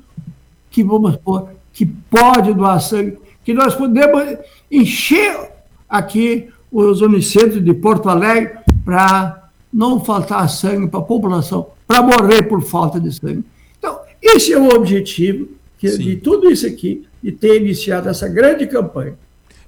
que 0.69 0.83
vamos 0.83 1.15
pôr, 1.17 1.49
que 1.73 1.85
pode 1.85 2.53
doar 2.53 2.79
sangue, 2.79 3.17
que 3.43 3.53
nós 3.53 3.73
podemos 3.73 4.37
encher 4.69 5.51
aqui 5.89 6.49
os 6.71 7.01
unicentros 7.01 7.63
de 7.63 7.73
Porto 7.73 8.09
Alegre 8.09 8.64
para 8.85 9.49
não 9.73 9.99
faltar 9.99 10.47
sangue 10.49 10.87
para 10.87 10.99
a 10.99 11.03
população, 11.03 11.67
para 11.85 12.01
morrer 12.01 12.43
por 12.43 12.61
falta 12.61 12.99
de 12.99 13.11
sangue. 13.11 13.43
Então, 13.77 13.99
esse 14.21 14.53
é 14.53 14.57
o 14.57 14.69
objetivo 14.69 15.49
que, 15.77 15.97
de 15.97 16.15
tudo 16.15 16.49
isso 16.49 16.65
aqui, 16.65 17.05
de 17.21 17.31
ter 17.31 17.59
iniciado 17.59 18.07
essa 18.07 18.27
grande 18.27 18.67
campanha. 18.67 19.15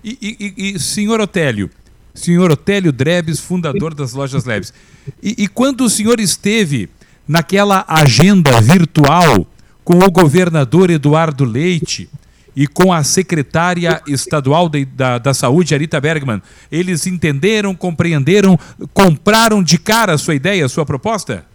E, 0.03 0.17
e, 0.21 0.75
e 0.75 0.79
senhor 0.79 1.19
Otélio, 1.19 1.69
senhor 2.13 2.51
Otélio 2.51 2.91
Drebes, 2.91 3.39
fundador 3.39 3.93
das 3.93 4.13
lojas 4.13 4.45
Leves, 4.45 4.73
e, 5.21 5.35
e 5.39 5.47
quando 5.47 5.81
o 5.81 5.89
senhor 5.89 6.19
esteve 6.19 6.89
naquela 7.27 7.83
agenda 7.87 8.61
virtual 8.61 9.45
com 9.83 9.99
o 9.99 10.11
governador 10.11 10.89
Eduardo 10.89 11.43
Leite, 11.43 12.09
e 12.57 12.65
com 12.65 12.91
a 12.91 13.03
secretária 13.03 14.01
estadual 14.07 14.67
de, 14.67 14.83
da, 14.83 15.19
da 15.19 15.31
Saúde, 15.31 15.75
Arita 15.75 16.01
Bergman. 16.01 16.41
Eles 16.71 17.05
entenderam, 17.05 17.75
compreenderam, 17.75 18.57
compraram 18.95 19.61
de 19.61 19.77
cara 19.77 20.13
a 20.13 20.17
sua 20.17 20.33
ideia, 20.33 20.65
a 20.65 20.69
sua 20.69 20.83
proposta? 20.83 21.45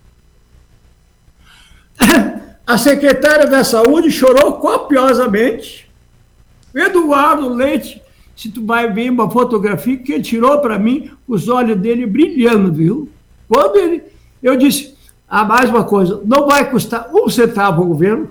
A 2.64 2.78
secretária 2.78 3.48
da 3.48 3.64
Saúde 3.64 4.12
chorou 4.12 4.52
copiosamente. 4.52 5.90
Eduardo 6.72 7.48
Leite, 7.48 8.00
se 8.36 8.48
tu 8.48 8.64
vai 8.64 8.90
ver 8.90 9.10
uma 9.10 9.28
fotografia 9.28 9.96
que 9.96 10.12
ele 10.12 10.22
tirou 10.22 10.60
para 10.60 10.78
mim, 10.78 11.10
os 11.26 11.48
olhos 11.48 11.76
dele 11.76 12.06
brilhando, 12.06 12.72
viu? 12.72 13.10
Quando 13.48 13.76
ele, 13.76 14.04
eu 14.40 14.56
disse, 14.56 14.94
ah, 15.28 15.44
mais 15.44 15.68
uma 15.68 15.82
coisa, 15.82 16.22
não 16.24 16.46
vai 16.46 16.70
custar 16.70 17.10
um 17.12 17.28
centavo 17.28 17.82
ao 17.82 17.88
governo, 17.88 18.30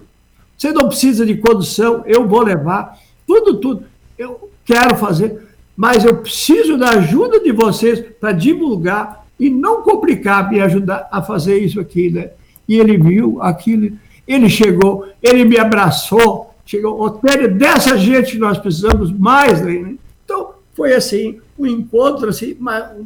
você 0.61 0.71
não 0.71 0.89
precisa 0.89 1.25
de 1.25 1.37
condução, 1.37 2.03
eu 2.05 2.27
vou 2.27 2.43
levar. 2.43 2.95
Tudo, 3.25 3.55
tudo. 3.55 3.83
Eu 4.15 4.51
quero 4.63 4.95
fazer, 4.95 5.41
mas 5.75 6.05
eu 6.05 6.17
preciso 6.17 6.77
da 6.77 6.91
ajuda 6.91 7.39
de 7.39 7.51
vocês 7.51 7.99
para 8.19 8.31
divulgar 8.31 9.25
e 9.39 9.49
não 9.49 9.81
complicar, 9.81 10.51
me 10.51 10.61
ajudar 10.61 11.09
a 11.11 11.19
fazer 11.19 11.57
isso 11.57 11.79
aqui, 11.79 12.11
né? 12.11 12.29
E 12.69 12.77
ele 12.77 12.95
viu 12.95 13.41
aquilo, 13.41 13.97
ele 14.27 14.47
chegou, 14.51 15.07
ele 15.19 15.45
me 15.45 15.57
abraçou, 15.57 16.53
chegou, 16.63 17.01
Otério, 17.01 17.55
dessa 17.55 17.97
gente 17.97 18.37
nós 18.37 18.59
precisamos 18.59 19.11
mais, 19.11 19.59
né? 19.63 19.95
Então, 20.23 20.51
foi 20.75 20.93
assim, 20.93 21.39
um 21.57 21.65
encontro 21.65 22.29
assim, 22.29 22.55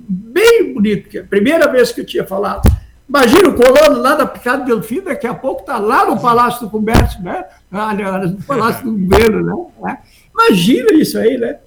bem 0.09 0.73
bonito, 0.73 1.07
que 1.07 1.19
é 1.19 1.21
a 1.21 1.25
primeira 1.25 1.71
vez 1.71 1.93
que 1.93 2.01
eu 2.01 2.05
tinha 2.05 2.25
falado 2.25 2.69
Imagina 3.07 3.49
o 3.49 3.55
colono 3.55 4.01
lá 4.01 4.15
da 4.15 4.25
Picada 4.25 4.65
Delfim, 4.65 5.01
daqui 5.01 5.27
a 5.27 5.33
pouco 5.33 5.61
está 5.61 5.77
lá 5.77 6.05
no 6.09 6.19
Palácio 6.19 6.61
do 6.61 6.69
Comércio, 6.69 7.21
né? 7.21 7.45
Aliás, 7.71 8.31
no 8.31 8.41
Palácio 8.41 8.83
do 8.83 8.97
Governo, 8.97 9.71
né? 9.81 9.99
Imagina 10.33 10.93
isso 10.93 11.17
aí, 11.17 11.37
né? 11.37 11.57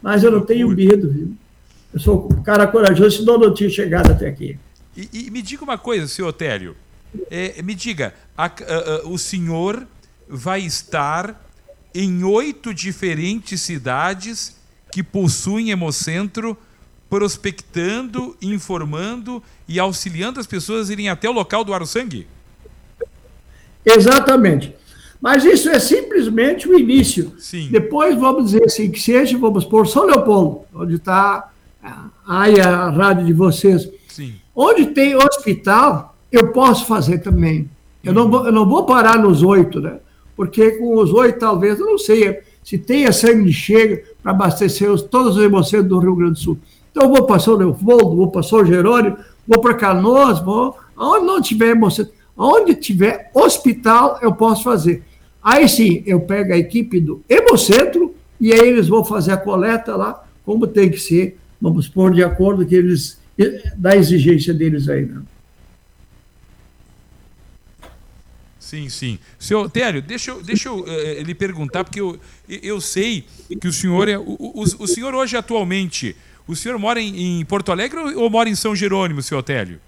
Mas 0.00 0.22
eu 0.22 0.30
não 0.30 0.42
tenho 0.42 0.68
medo, 0.68 1.10
viu? 1.10 1.34
Eu 1.92 1.98
sou 1.98 2.28
um 2.32 2.42
cara 2.42 2.66
corajoso, 2.66 3.18
senão 3.18 3.38
não 3.38 3.52
tinha 3.52 3.70
chegado 3.70 4.12
até 4.12 4.28
aqui. 4.28 4.58
E, 4.96 5.26
e 5.26 5.30
me 5.30 5.42
diga 5.42 5.64
uma 5.64 5.78
coisa, 5.78 6.06
senhor 6.06 6.28
Otélio. 6.28 6.76
É, 7.30 7.60
me 7.62 7.74
diga, 7.74 8.14
a, 8.36 8.46
a, 8.46 8.48
a, 8.48 9.08
o 9.08 9.18
senhor 9.18 9.86
vai 10.28 10.60
estar 10.60 11.40
em 11.94 12.24
oito 12.24 12.72
diferentes 12.72 13.60
cidades 13.60 14.56
que 14.90 15.02
possuem 15.02 15.70
hemocentro 15.70 16.56
prospectando, 17.08 18.36
informando 18.40 19.42
e 19.68 19.78
auxiliando 19.78 20.40
as 20.40 20.46
pessoas 20.46 20.90
a 20.90 20.92
irem 20.92 21.08
até 21.08 21.28
o 21.28 21.32
local 21.32 21.64
do 21.64 21.86
sangue? 21.86 22.26
Exatamente. 23.84 24.74
Mas 25.20 25.44
isso 25.44 25.70
é 25.70 25.78
simplesmente 25.78 26.68
o 26.68 26.78
início. 26.78 27.32
Sim. 27.38 27.68
Depois, 27.70 28.14
vamos 28.18 28.46
dizer 28.46 28.64
assim, 28.64 28.90
que 28.90 29.00
seja, 29.00 29.38
vamos 29.38 29.64
por 29.64 29.86
São 29.86 30.04
Leopoldo, 30.04 30.62
onde 30.74 30.96
está 30.96 31.50
aí 32.26 32.60
a 32.60 32.90
rádio 32.90 33.24
de 33.24 33.32
vocês. 33.32 33.88
Sim. 34.08 34.34
Onde 34.54 34.86
tem 34.86 35.16
hospital, 35.16 36.16
eu 36.30 36.52
posso 36.52 36.86
fazer 36.86 37.18
também. 37.18 37.70
Eu, 38.02 38.12
não, 38.12 38.30
vou, 38.30 38.46
eu 38.46 38.52
não 38.52 38.68
vou 38.68 38.84
parar 38.84 39.18
nos 39.18 39.42
oito, 39.42 39.80
né? 39.80 39.98
Porque 40.36 40.72
com 40.72 40.98
os 40.98 41.12
oito, 41.12 41.38
talvez, 41.38 41.78
eu 41.78 41.86
não 41.86 41.98
sei 41.98 42.40
se 42.62 42.78
tenha 42.78 43.12
sangue 43.12 43.44
de 43.44 43.52
chega 43.52 44.02
para 44.22 44.32
abastecer 44.32 44.90
os, 44.90 45.02
todos 45.02 45.36
os 45.36 45.42
hemocentros 45.42 45.88
do 45.88 45.98
Rio 45.98 46.16
Grande 46.16 46.32
do 46.32 46.38
Sul. 46.38 46.58
Então, 46.94 47.08
eu 47.08 47.12
vou 47.12 47.26
para 47.26 47.40
São 47.40 47.54
Leopoldo, 47.54 48.14
vou 48.14 48.30
para 48.30 48.44
São 48.44 48.64
Jerônimo, 48.64 49.18
vou 49.48 49.60
para 49.60 49.74
Canoas, 49.74 50.38
vou. 50.38 50.78
Aonde 50.96 51.26
não 51.26 51.42
tiver 51.42 51.76
onde 52.36 52.76
tiver 52.76 53.32
hospital, 53.34 54.20
eu 54.22 54.32
posso 54.32 54.62
fazer. 54.62 55.02
Aí 55.42 55.68
sim, 55.68 56.04
eu 56.06 56.20
pego 56.20 56.52
a 56.52 56.56
equipe 56.56 57.00
do 57.00 57.20
Hemocentro 57.28 58.14
e 58.40 58.52
aí 58.52 58.60
eles 58.60 58.86
vão 58.86 59.04
fazer 59.04 59.32
a 59.32 59.36
coleta 59.36 59.96
lá, 59.96 60.24
como 60.44 60.68
tem 60.68 60.88
que 60.88 60.98
ser, 60.98 61.36
vamos 61.60 61.88
pôr 61.88 62.14
de 62.14 62.22
acordo 62.22 62.64
que 62.64 62.76
eles, 62.76 63.20
da 63.76 63.96
exigência 63.96 64.54
deles 64.54 64.88
aí. 64.88 65.04
Né? 65.04 65.20
Sim, 68.60 68.88
sim. 68.88 69.18
Senhor 69.36 69.68
Tério, 69.68 70.00
deixa 70.00 70.30
eu, 70.30 70.42
deixa 70.42 70.68
eu 70.68 70.78
uh, 70.78 71.22
lhe 71.22 71.34
perguntar, 71.34 71.82
porque 71.82 72.00
eu, 72.00 72.18
eu 72.48 72.80
sei 72.80 73.24
que 73.60 73.66
o 73.68 73.72
senhor 73.72 74.08
é. 74.08 74.16
O, 74.16 74.36
o, 74.38 74.62
o 74.62 74.86
senhor 74.86 75.14
hoje 75.14 75.36
atualmente 75.36 76.16
o 76.46 76.54
senhor 76.54 76.78
mora 76.78 77.00
em, 77.00 77.40
em 77.40 77.44
Porto 77.44 77.72
Alegre 77.72 77.98
ou 78.00 78.28
mora 78.28 78.48
em 78.48 78.54
São 78.54 78.74
Jerônimo, 78.74 79.22
seu 79.22 79.38
Otélio? 79.38 79.80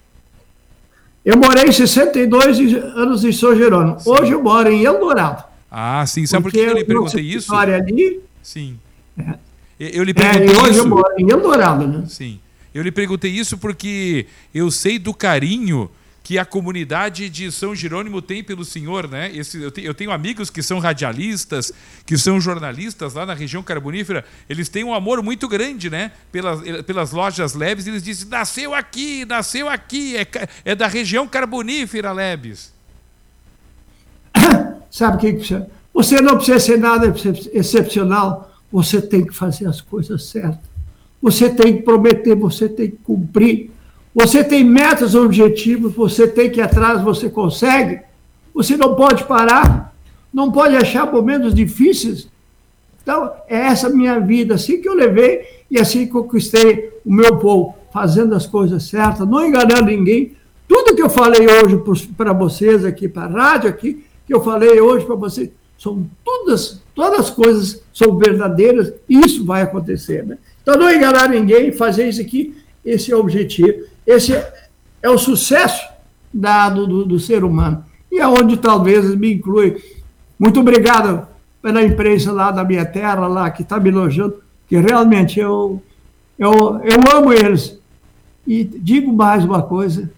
Eu 1.24 1.36
morei 1.36 1.72
62 1.72 2.74
anos 2.94 3.24
em 3.24 3.32
São 3.32 3.54
Jerônimo. 3.54 3.98
Sim. 3.98 4.10
Hoje 4.10 4.32
eu 4.32 4.42
moro 4.42 4.70
em 4.70 4.84
Eldorado. 4.84 5.44
Ah, 5.70 6.06
sim. 6.06 6.24
Sabe 6.24 6.44
por 6.44 6.52
que 6.52 6.58
eu 6.58 6.74
lhe 6.74 6.84
perguntei 6.84 7.24
isso? 7.24 7.54
Ali, 7.54 8.20
sim. 8.42 8.78
É. 9.18 9.34
Eu 9.78 10.04
lhe 10.04 10.14
perguntei 10.14 10.54
é, 10.54 10.58
hoje 10.58 10.70
isso. 10.70 10.80
eu 10.80 10.88
moro 10.88 11.14
em 11.18 11.30
Eldorado, 11.30 11.86
né? 11.86 12.04
Sim. 12.08 12.38
Eu 12.72 12.82
lhe 12.82 12.92
perguntei 12.92 13.30
isso 13.30 13.58
porque 13.58 14.26
eu 14.54 14.70
sei 14.70 14.98
do 14.98 15.12
carinho 15.12 15.90
que 16.26 16.40
a 16.40 16.44
comunidade 16.44 17.30
de 17.30 17.52
São 17.52 17.72
Jerônimo 17.72 18.20
tem 18.20 18.42
pelo 18.42 18.64
senhor, 18.64 19.08
né? 19.08 19.30
Esse, 19.32 19.62
eu, 19.62 19.70
te, 19.70 19.84
eu, 19.84 19.94
tenho 19.94 20.10
amigos 20.10 20.50
que 20.50 20.60
são 20.60 20.80
radialistas, 20.80 21.72
que 22.04 22.18
são 22.18 22.40
jornalistas 22.40 23.14
lá 23.14 23.24
na 23.24 23.32
região 23.32 23.62
carbonífera, 23.62 24.24
eles 24.50 24.68
têm 24.68 24.82
um 24.82 24.92
amor 24.92 25.22
muito 25.22 25.46
grande, 25.46 25.88
né? 25.88 26.10
Pelas, 26.32 26.82
pelas 26.82 27.12
lojas 27.12 27.54
Lebes, 27.54 27.86
eles 27.86 28.02
dizem, 28.02 28.28
nasceu 28.28 28.74
aqui, 28.74 29.24
nasceu 29.24 29.68
aqui, 29.68 30.16
é, 30.16 30.26
é 30.64 30.74
da 30.74 30.88
região 30.88 31.28
carbonífera, 31.28 32.10
Lebes. 32.10 32.74
Sabe 34.90 35.18
o 35.18 35.20
que 35.20 35.32
precisa? 35.32 35.70
Você 35.94 36.20
não 36.20 36.38
precisa 36.38 36.58
ser 36.58 36.76
nada 36.76 37.06
excepcional, 37.52 38.52
você 38.72 39.00
tem 39.00 39.24
que 39.24 39.32
fazer 39.32 39.68
as 39.68 39.80
coisas 39.80 40.24
certas. 40.24 40.58
Você 41.22 41.50
tem 41.50 41.76
que 41.76 41.82
prometer, 41.84 42.34
você 42.34 42.68
tem 42.68 42.90
que 42.90 42.96
cumprir. 42.96 43.75
Você 44.16 44.42
tem 44.42 44.64
metas, 44.64 45.14
objetivos, 45.14 45.92
você 45.92 46.26
tem 46.26 46.48
que 46.48 46.58
ir 46.58 46.62
atrás, 46.62 47.02
você 47.02 47.28
consegue. 47.28 48.00
Você 48.54 48.74
não 48.74 48.94
pode 48.94 49.24
parar, 49.24 49.94
não 50.32 50.50
pode 50.50 50.74
achar 50.74 51.12
momentos 51.12 51.54
difíceis. 51.54 52.26
Então, 53.02 53.30
é 53.46 53.58
essa 53.58 53.90
minha 53.90 54.18
vida, 54.18 54.54
assim 54.54 54.80
que 54.80 54.88
eu 54.88 54.94
levei 54.94 55.42
e 55.70 55.78
assim 55.78 56.06
conquistei 56.06 56.98
o 57.04 57.12
meu 57.12 57.36
povo, 57.36 57.74
fazendo 57.92 58.34
as 58.34 58.46
coisas 58.46 58.84
certas, 58.84 59.28
não 59.28 59.46
enganando 59.46 59.90
ninguém. 59.90 60.34
Tudo 60.66 60.96
que 60.96 61.02
eu 61.02 61.10
falei 61.10 61.46
hoje 61.46 61.78
para 62.16 62.32
vocês 62.32 62.86
aqui, 62.86 63.06
para 63.10 63.24
a 63.24 63.28
rádio 63.28 63.68
aqui, 63.68 64.02
que 64.26 64.32
eu 64.32 64.42
falei 64.42 64.80
hoje 64.80 65.04
para 65.04 65.14
vocês, 65.14 65.50
são 65.76 66.08
todas, 66.24 66.82
todas 66.94 67.20
as 67.20 67.30
coisas 67.30 67.82
são 67.92 68.16
verdadeiras 68.16 68.94
e 69.06 69.18
isso 69.18 69.44
vai 69.44 69.60
acontecer. 69.60 70.24
Né? 70.24 70.38
Então, 70.62 70.74
não 70.74 70.90
enganar 70.90 71.28
ninguém, 71.28 71.70
fazer 71.70 72.08
isso 72.08 72.22
aqui, 72.22 72.56
esse 72.86 73.10
é 73.12 73.16
o 73.16 73.20
objetivo. 73.20 73.84
Esse 74.06 74.32
é 75.02 75.10
o 75.10 75.18
sucesso 75.18 75.84
dado 76.32 76.86
do, 76.86 77.04
do 77.04 77.18
ser 77.18 77.42
humano. 77.42 77.84
E 78.10 78.20
é 78.20 78.28
onde 78.28 78.56
talvez 78.56 79.12
me 79.16 79.34
inclui. 79.34 79.82
Muito 80.38 80.60
obrigado 80.60 81.26
pela 81.60 81.82
imprensa 81.82 82.30
lá 82.30 82.52
da 82.52 82.62
minha 82.62 82.84
terra, 82.84 83.26
lá, 83.26 83.50
que 83.50 83.62
está 83.62 83.80
me 83.80 83.88
elogiando, 83.88 84.40
que 84.68 84.76
realmente 84.76 85.40
eu, 85.40 85.82
eu, 86.38 86.80
eu 86.84 87.16
amo 87.16 87.32
eles. 87.32 87.76
E 88.46 88.62
digo 88.62 89.12
mais 89.12 89.44
uma 89.44 89.62
coisa: 89.62 90.08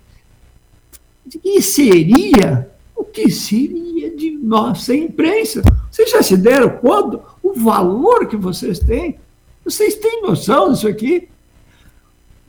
que 1.42 1.62
seria 1.62 2.68
o 2.94 3.02
que 3.02 3.30
seria 3.30 4.14
de 4.14 4.30
nossa 4.32 4.94
imprensa? 4.94 5.62
Vocês 5.90 6.10
já 6.10 6.22
se 6.22 6.36
deram 6.36 6.68
conta 6.68 7.20
o 7.42 7.54
valor 7.54 8.26
que 8.26 8.36
vocês 8.36 8.78
têm? 8.78 9.18
Vocês 9.64 9.94
têm 9.94 10.20
noção 10.20 10.72
disso 10.72 10.86
aqui? 10.86 11.28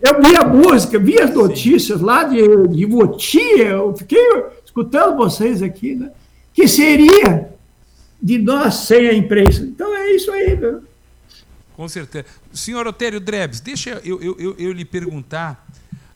Eu 0.02 0.22
vi 0.22 0.36
a 0.36 0.46
música, 0.46 0.98
vi 0.98 1.20
as 1.20 1.34
notícias 1.34 2.00
lá 2.00 2.24
de, 2.24 2.68
de 2.70 2.86
Votia, 2.86 3.70
eu 3.70 3.96
fiquei 3.96 4.20
escutando 4.64 5.18
vocês 5.18 5.62
aqui, 5.62 5.96
né? 5.96 6.12
Que 6.54 6.68
seria 6.68 7.50
de 8.22 8.38
nós 8.38 8.76
sem 8.76 9.08
a 9.08 9.14
imprensa. 9.14 9.62
Então 9.62 9.96
é 9.96 10.12
isso 10.12 10.32
aí, 10.32 10.56
né? 10.56 10.80
Com 11.76 11.88
certeza. 11.88 12.26
Senhor 12.54 12.86
Otério 12.88 13.20
Drebs, 13.20 13.60
deixa 13.60 14.02
eu, 14.04 14.22
eu, 14.22 14.36
eu, 14.40 14.56
eu 14.58 14.72
lhe 14.72 14.86
perguntar 14.86 15.66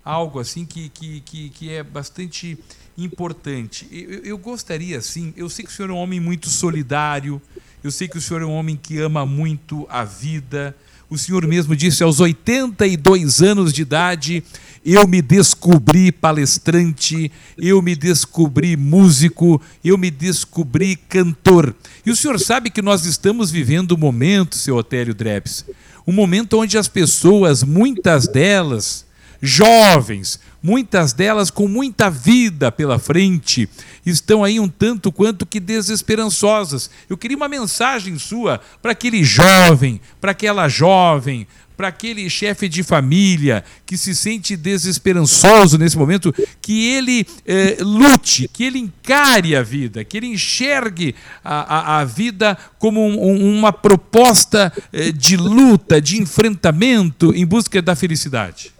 algo 0.03 0.39
assim 0.39 0.65
que, 0.65 0.89
que, 0.89 1.21
que, 1.21 1.49
que 1.49 1.71
é 1.71 1.83
bastante 1.83 2.57
importante. 2.97 3.87
Eu, 3.91 4.19
eu, 4.19 4.37
gostaria, 4.37 4.97
assim, 4.97 5.33
eu 5.35 5.49
sei 5.49 5.65
que 5.65 5.71
o 5.71 5.73
senhor 5.73 5.89
é 5.89 5.93
um 5.93 5.97
homem 5.97 6.19
muito 6.19 6.49
solidário, 6.49 7.41
eu 7.83 7.91
sei 7.91 8.07
que 8.07 8.17
o 8.17 8.21
senhor 8.21 8.41
é 8.41 8.45
um 8.45 8.53
homem 8.53 8.75
que 8.75 8.99
ama 8.99 9.25
muito 9.25 9.85
a 9.89 10.03
vida. 10.03 10.75
O 11.09 11.17
senhor 11.17 11.45
mesmo 11.45 11.75
disse, 11.75 12.03
aos 12.03 12.19
82 12.19 13.41
anos 13.41 13.71
de 13.71 13.81
idade, 13.83 14.43
eu 14.85 15.07
me 15.07 15.21
descobri 15.21 16.11
palestrante, 16.11 17.31
eu 17.57 17.81
me 17.81 17.95
descobri 17.95 18.75
músico, 18.75 19.61
eu 19.83 19.97
me 19.97 20.09
descobri 20.11 20.95
cantor. 20.95 21.75
E 22.05 22.11
o 22.11 22.15
senhor 22.15 22.39
sabe 22.39 22.69
que 22.69 22.81
nós 22.81 23.05
estamos 23.05 23.51
vivendo 23.51 23.95
um 23.95 23.97
momento, 23.97 24.55
seu 24.55 24.75
Otério 24.75 25.13
Drebs, 25.13 25.65
um 26.05 26.11
momento 26.11 26.59
onde 26.59 26.77
as 26.77 26.87
pessoas, 26.87 27.63
muitas 27.63 28.27
delas, 28.27 29.05
jovens, 29.41 30.39
muitas 30.63 31.11
delas 31.11 31.51
com 31.51 31.67
muita 31.67 32.09
vida 32.09 32.71
pela 32.71 32.97
frente, 32.97 33.67
estão 34.05 34.43
aí 34.43 34.59
um 34.59 34.69
tanto 34.69 35.11
quanto 35.11 35.45
que 35.45 35.59
desesperançosas. 35.59 36.89
Eu 37.09 37.17
queria 37.17 37.35
uma 37.35 37.49
mensagem 37.49 38.17
sua 38.17 38.61
para 38.81 38.93
aquele 38.93 39.23
jovem, 39.23 39.99
para 40.21 40.31
aquela 40.31 40.69
jovem, 40.69 41.45
para 41.75 41.87
aquele 41.87 42.29
chefe 42.29 42.69
de 42.69 42.83
família 42.83 43.63
que 43.85 43.97
se 43.97 44.15
sente 44.15 44.55
desesperançoso 44.55 45.77
nesse 45.77 45.97
momento, 45.97 46.33
que 46.61 46.87
ele 46.87 47.25
eh, 47.45 47.77
lute, 47.81 48.49
que 48.53 48.63
ele 48.63 48.79
encare 48.79 49.55
a 49.55 49.63
vida, 49.63 50.03
que 50.03 50.15
ele 50.15 50.27
enxergue 50.27 51.15
a, 51.43 51.95
a, 51.95 51.99
a 51.99 52.05
vida 52.05 52.57
como 52.77 53.01
um, 53.01 53.57
uma 53.57 53.73
proposta 53.73 54.71
eh, 54.93 55.11
de 55.11 55.35
luta, 55.35 55.99
de 55.99 56.21
enfrentamento 56.21 57.33
em 57.35 57.45
busca 57.45 57.81
da 57.81 57.95
felicidade. 57.95 58.71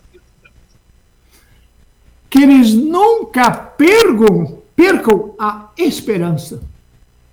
Que 2.34 2.41
eles 2.41 2.74
nunca 2.74 3.52
percam, 3.52 4.58
percam 4.76 5.36
a 5.38 5.69
esperança. 5.78 6.63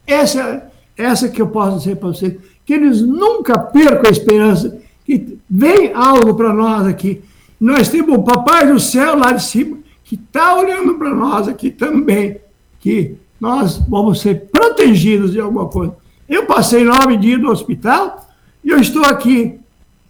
Essa, 0.07 0.71
essa 0.95 1.27
que 1.31 1.41
eu 1.41 1.47
posso 1.47 1.79
dizer 1.79 1.97
para 1.97 2.09
vocês. 2.09 2.37
Que 2.67 2.75
eles 2.75 3.01
nunca 3.01 3.59
percam 3.59 4.11
a 4.11 4.13
esperança 4.13 4.79
que 5.07 5.39
vem 5.49 5.95
algo 5.95 6.35
para 6.35 6.53
nós 6.53 6.87
aqui. 6.87 7.23
Nós 7.59 7.89
temos 7.89 8.15
o 8.15 8.23
Papai 8.23 8.71
do 8.71 8.79
Céu 8.79 9.17
lá 9.17 9.33
de 9.33 9.43
cima, 9.43 9.79
que 10.05 10.17
está 10.17 10.55
olhando 10.55 10.97
para 10.97 11.15
nós 11.15 11.49
aqui 11.49 11.71
também, 11.71 12.37
que 12.79 13.15
nós 13.41 13.79
vamos 13.79 14.21
ser 14.21 14.51
protegidos 14.53 15.33
de 15.33 15.41
alguma 15.41 15.65
coisa. 15.65 15.97
Eu 16.29 16.45
passei 16.45 16.85
nove 16.85 17.17
dias 17.17 17.41
no 17.41 17.51
hospital 17.51 18.29
e 18.63 18.69
eu 18.69 18.79
estou 18.79 19.07
aqui 19.07 19.59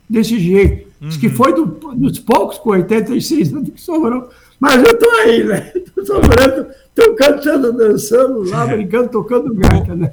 desse 0.09 0.37
jeito. 0.41 0.91
Uhum. 1.01 1.09
que 1.09 1.31
foi 1.31 1.55
do, 1.55 1.65
dos 1.65 2.19
poucos 2.19 2.59
com 2.59 2.71
86 2.71 3.55
anos 3.55 3.71
que 3.71 3.81
sobrou. 3.81 4.29
Mas 4.61 4.77
eu 4.77 4.93
estou 4.93 5.11
aí, 5.13 5.43
né? 5.43 5.73
Estou 5.91 6.07
sobrando, 6.07 6.67
estou 6.89 7.15
cantando, 7.15 7.73
dançando 7.73 8.49
lá, 8.49 8.67
brincando, 8.67 9.09
tocando 9.09 9.55
gaita, 9.55 9.95
né? 9.95 10.13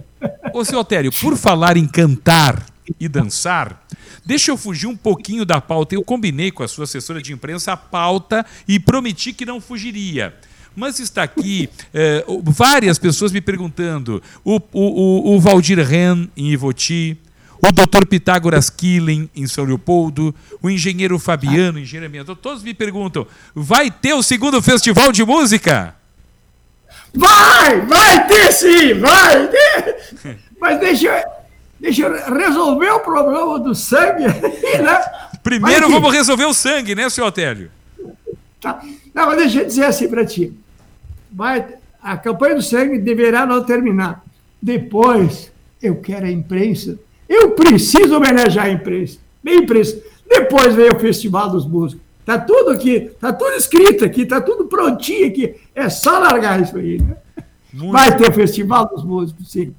Ô, 0.53 0.65
seu 0.65 0.79
Otério, 0.79 1.11
por 1.11 1.37
falar 1.37 1.77
em 1.77 1.87
cantar 1.87 2.65
e 2.99 3.07
dançar, 3.07 3.85
Deixa 4.27 4.51
eu 4.51 4.57
fugir 4.57 4.87
um 4.87 4.95
pouquinho 4.95 5.45
da 5.45 5.61
pauta. 5.61 5.95
Eu 5.95 6.03
combinei 6.03 6.51
com 6.51 6.61
a 6.61 6.67
sua 6.67 6.83
assessora 6.83 7.21
de 7.21 7.31
imprensa 7.31 7.71
a 7.71 7.77
pauta 7.77 8.45
e 8.67 8.77
prometi 8.77 9.31
que 9.31 9.45
não 9.45 9.61
fugiria. 9.61 10.35
Mas 10.75 10.99
está 10.99 11.23
aqui 11.23 11.69
eh, 11.93 12.25
várias 12.43 12.99
pessoas 12.99 13.31
me 13.31 13.39
perguntando. 13.39 14.21
O, 14.43 14.59
o, 14.73 15.33
o 15.33 15.39
Valdir 15.39 15.79
Ren, 15.79 16.27
em 16.35 16.51
Ivoti, 16.51 17.17
o 17.61 17.71
doutor 17.71 18.05
Pitágoras 18.05 18.69
Killing, 18.69 19.29
em 19.35 19.47
São 19.47 19.65
Leopoldo, 19.65 20.33
o 20.61 20.69
engenheiro 20.69 21.17
Fabiano, 21.17 21.79
em 21.79 21.85
Jeremias. 21.85 22.25
Todos 22.41 22.63
me 22.63 22.73
perguntam: 22.73 23.25
vai 23.55 23.89
ter 23.91 24.13
o 24.13 24.23
segundo 24.23 24.61
festival 24.61 25.11
de 25.11 25.23
música? 25.23 25.95
Vai! 27.13 27.81
Vai 27.81 28.27
ter 28.27 28.51
sim! 28.51 28.93
Vai 28.95 29.47
ter! 29.47 29.97
Mas 30.59 30.79
deixa 30.79 31.07
eu 31.07 31.37
Deixa 31.79 32.07
eu 32.07 32.35
resolver 32.35 32.89
o 32.89 32.99
problema 33.01 33.59
do 33.59 33.75
sangue 33.75 34.23
né? 34.25 34.99
Primeiro 35.43 35.89
vamos 35.89 36.11
resolver 36.11 36.45
o 36.45 36.53
sangue, 36.53 36.95
né, 36.95 37.09
senhor 37.09 37.27
Otélio? 37.27 37.71
Tá. 38.59 38.81
Não, 39.13 39.27
mas 39.27 39.37
deixa 39.37 39.61
eu 39.61 39.65
dizer 39.65 39.85
assim 39.85 40.09
para 40.09 40.25
ti. 40.25 40.51
Vai, 41.31 41.65
a 42.01 42.17
campanha 42.17 42.55
do 42.55 42.61
sangue 42.61 42.97
deverá 42.97 43.45
não 43.45 43.63
terminar. 43.63 44.25
Depois, 44.61 45.51
eu 45.81 45.95
quero 46.01 46.25
a 46.25 46.31
imprensa. 46.31 46.97
Eu 47.27 47.51
preciso 47.51 48.15
homenagear 48.15 48.67
a 48.67 48.71
imprensa. 48.71 49.17
Bem 49.43 49.59
imprensa. 49.59 50.01
Depois 50.27 50.75
vem 50.75 50.89
o 50.89 50.99
Festival 50.99 51.49
dos 51.49 51.65
Músicos. 51.65 52.05
Tá 52.25 52.37
tudo 52.37 52.71
aqui, 52.71 53.09
tá 53.21 53.31
tudo 53.31 53.53
escrito 53.53 54.03
aqui, 54.03 54.25
tá 54.25 54.41
tudo 54.41 54.65
prontinho 54.65 55.27
aqui. 55.27 55.55
É 55.73 55.89
só 55.89 56.19
largar 56.19 56.61
isso 56.61 56.75
aí, 56.77 57.01
né? 57.01 57.15
Vai 57.73 58.17
ter 58.17 58.29
o 58.29 58.33
Festival 58.33 58.89
dos 58.89 59.03
Músicos, 59.03 59.49
sim. 59.49 59.73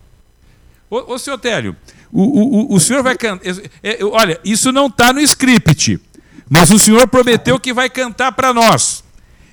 Ô, 0.88 1.14
ô 1.14 1.18
senhor 1.18 1.36
Télio, 1.36 1.76
o, 2.10 2.22
o, 2.22 2.74
o 2.74 2.80
senhor 2.80 3.02
vai 3.02 3.16
cantar. 3.16 3.46
É, 3.82 4.02
olha, 4.02 4.40
isso 4.42 4.72
não 4.72 4.86
está 4.86 5.12
no 5.12 5.20
script, 5.20 6.00
mas 6.48 6.70
o 6.70 6.78
senhor 6.78 7.06
prometeu 7.08 7.60
que 7.60 7.72
vai 7.72 7.90
cantar 7.90 8.32
para 8.32 8.54
nós. 8.54 9.04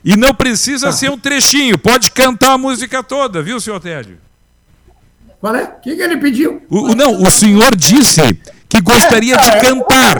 E 0.04 0.16
não 0.16 0.34
precisa 0.34 0.88
tá. 0.88 0.94
ser 0.94 1.10
um 1.10 1.18
trechinho, 1.18 1.78
pode 1.78 2.12
cantar 2.12 2.54
a 2.54 2.58
música 2.58 3.04
toda, 3.04 3.42
viu, 3.42 3.60
senhor 3.60 3.80
Télio? 3.80 4.18
Qual 5.39 5.56
é? 5.56 5.63
O 5.63 5.80
que, 5.82 5.95
que 5.95 6.02
ele 6.02 6.17
pediu? 6.17 6.62
O, 6.69 6.95
não, 6.95 7.21
o 7.21 7.30
senhor 7.30 7.76
disse 7.76 8.21
que 8.67 8.82
gostaria 8.82 9.38
de 9.38 9.52
cantar. 9.60 10.17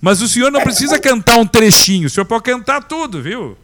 Mas 0.00 0.20
o 0.20 0.28
senhor 0.28 0.50
não 0.50 0.60
precisa 0.60 0.98
cantar 0.98 1.38
um 1.38 1.46
trechinho, 1.46 2.06
o 2.06 2.10
senhor 2.10 2.24
pode 2.26 2.44
cantar 2.44 2.84
tudo, 2.84 3.22
viu? 3.22 3.56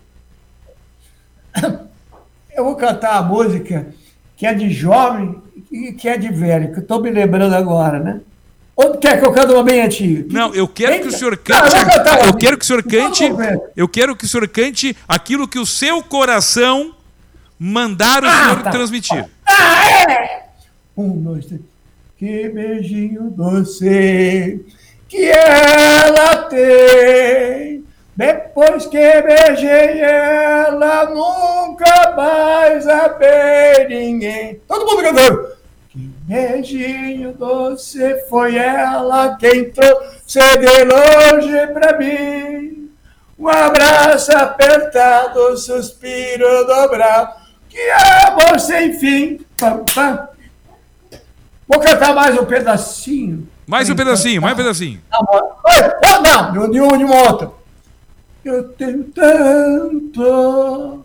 Eu 2.55 2.65
vou 2.65 2.77
cantar 2.77 3.17
a 3.17 3.23
música 3.23 3.87
que 4.37 4.47
é 4.47 4.55
de 4.55 4.71
jovem 4.71 5.37
e 5.71 5.93
que 5.93 6.09
é 6.09 6.17
de 6.17 6.29
velho, 6.29 6.73
que 6.73 6.79
eu 6.79 6.83
estou 6.83 7.01
me 7.01 7.11
lembrando 7.11 7.55
agora, 7.55 7.99
né? 7.99 8.21
Ou 8.77 8.97
quer 8.99 9.21
que 9.21 9.27
eu 9.27 9.33
cante 9.33 9.53
uma 9.53 9.63
bem 9.63 9.83
antiga? 9.83 10.27
Não, 10.31 10.53
eu 10.53 10.67
quero 10.67 11.03
que 11.03 11.09
o 11.09 11.13
senhor 11.13 11.37
cante. 11.37 11.77
Eu 12.27 12.35
quero 12.35 12.59
que 12.59 12.65
o 12.65 12.67
senhor 12.67 12.83
cante. 12.83 13.25
Eu 13.77 13.89
quero 13.89 14.17
que 14.17 14.25
o 14.25 14.29
senhor 14.29 14.49
cante 14.49 14.97
aquilo 15.09 15.47
que 15.47 15.59
o 15.59 15.67
seu 15.67 16.03
coração 16.03 16.95
mandar 17.57 18.25
o 18.25 18.27
ah, 18.27 18.43
senhor 18.43 18.63
tá. 18.63 18.71
transmitir. 18.71 19.25
Ah, 19.47 20.11
é! 20.11 20.44
Um, 20.97 21.23
dois, 21.23 21.47
três. 21.47 21.61
Que 22.17 22.49
beijinho 22.49 23.31
doce 23.31 24.65
que 25.09 25.25
ela 25.31 26.45
tem 26.49 27.85
depois 28.17 28.87
que 28.87 29.23
beijei 29.23 30.01
ela, 30.01 31.07
nunca 31.07 32.15
mais 32.17 32.87
amei 32.87 33.89
ninguém. 33.89 34.61
Todo 34.69 34.87
mundo 34.87 35.03
cantando. 35.03 35.49
Que 35.91 35.99
beijinho 36.23 37.33
doce 37.33 38.21
foi 38.29 38.57
ela 38.57 39.37
quem 39.37 39.71
trouxe 39.71 40.39
de 40.39 40.85
longe 40.85 41.67
pra 41.73 41.99
mim. 41.99 42.89
Um 43.37 43.49
abraço 43.49 44.31
apertado, 44.31 45.57
suspiro 45.57 46.67
dobrado, 46.67 47.35
que 47.69 47.81
amor 48.29 48.61
sem 48.61 48.93
fim. 48.93 49.41
Pam, 49.59 49.85
pam. 49.93 50.34
Vou 51.67 51.81
cantar 51.81 52.15
mais 52.15 52.39
um 52.39 52.45
pedacinho. 52.45 53.49
Mais 53.67 53.89
um 53.89 53.95
pedacinho, 53.95 54.43
mais 54.43 54.55
um 54.55 54.57
pedacinho. 54.57 55.01
Não, 56.03 56.53
não, 56.53 56.71
de 56.71 56.81
um 56.81 56.99
de 56.99 57.05
uma 57.05 57.31
outra. 57.31 57.51
Eu 58.45 58.65
tenho 58.71 59.05
tanto 59.05 61.03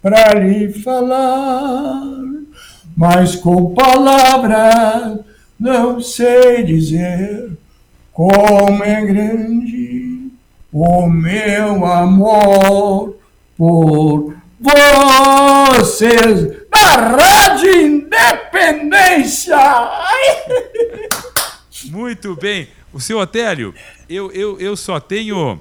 para 0.00 0.34
lhe 0.34 0.72
falar, 0.72 2.02
mas 2.96 3.34
com 3.34 3.74
palavras 3.74 5.18
não 5.58 6.00
sei 6.00 6.62
dizer 6.62 7.50
como 8.12 8.84
é 8.84 9.04
grande 9.04 10.30
o 10.72 11.08
meu 11.08 11.84
amor 11.84 13.16
por 13.56 14.36
vocês 15.78 16.48
da 16.70 16.96
Rádio 16.96 18.05
Independência. 18.56 19.56
Muito 21.84 22.34
bem. 22.36 22.68
O 22.92 23.00
seu 23.00 23.18
Otélio, 23.18 23.74
eu, 24.08 24.32
eu, 24.32 24.58
eu 24.58 24.76
só 24.76 24.98
tenho 24.98 25.60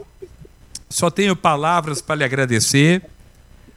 só 0.90 1.10
tenho 1.10 1.36
palavras 1.36 2.02
para 2.02 2.16
lhe 2.16 2.24
agradecer. 2.24 3.02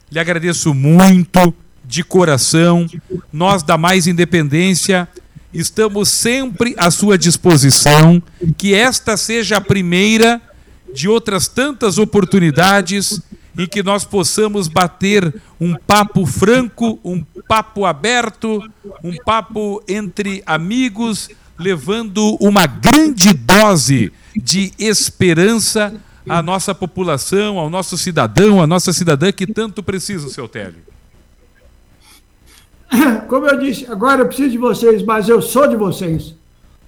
Lhe 0.09 0.19
agradeço 0.19 0.73
muito, 0.73 1.53
de 1.83 2.03
coração, 2.03 2.87
nós 3.33 3.63
da 3.63 3.77
Mais 3.77 4.07
Independência 4.07 5.07
estamos 5.51 6.09
sempre 6.09 6.75
à 6.77 6.91
sua 6.91 7.17
disposição, 7.17 8.21
que 8.55 8.75
esta 8.75 9.17
seja 9.17 9.57
a 9.57 9.61
primeira 9.61 10.39
de 10.93 11.09
outras 11.09 11.47
tantas 11.47 11.97
oportunidades 11.97 13.21
em 13.59 13.67
que 13.67 13.83
nós 13.83 14.05
possamos 14.05 14.69
bater 14.69 15.35
um 15.59 15.75
papo 15.75 16.25
franco, 16.25 16.97
um 17.03 17.21
papo 17.45 17.83
aberto, 17.83 18.63
um 19.03 19.13
papo 19.17 19.83
entre 19.85 20.41
amigos, 20.45 21.29
levando 21.57 22.37
uma 22.39 22.65
grande 22.65 23.33
dose 23.33 24.13
de 24.33 24.71
esperança 24.79 25.93
à 26.27 26.41
nossa 26.41 26.73
população, 26.73 27.59
ao 27.59 27.69
nosso 27.69 27.97
cidadão, 27.97 28.61
à 28.61 28.65
nossa 28.65 28.93
cidadã 28.93 29.29
que 29.29 29.45
tanto 29.45 29.83
precisa, 29.83 30.29
seu 30.29 30.47
Télio. 30.47 30.79
Como 33.27 33.45
eu 33.45 33.59
disse, 33.59 33.85
agora 33.91 34.21
eu 34.21 34.27
preciso 34.27 34.51
de 34.51 34.57
vocês, 34.57 35.03
mas 35.03 35.27
eu 35.27 35.41
sou 35.41 35.67
de 35.67 35.75
vocês. 35.75 36.33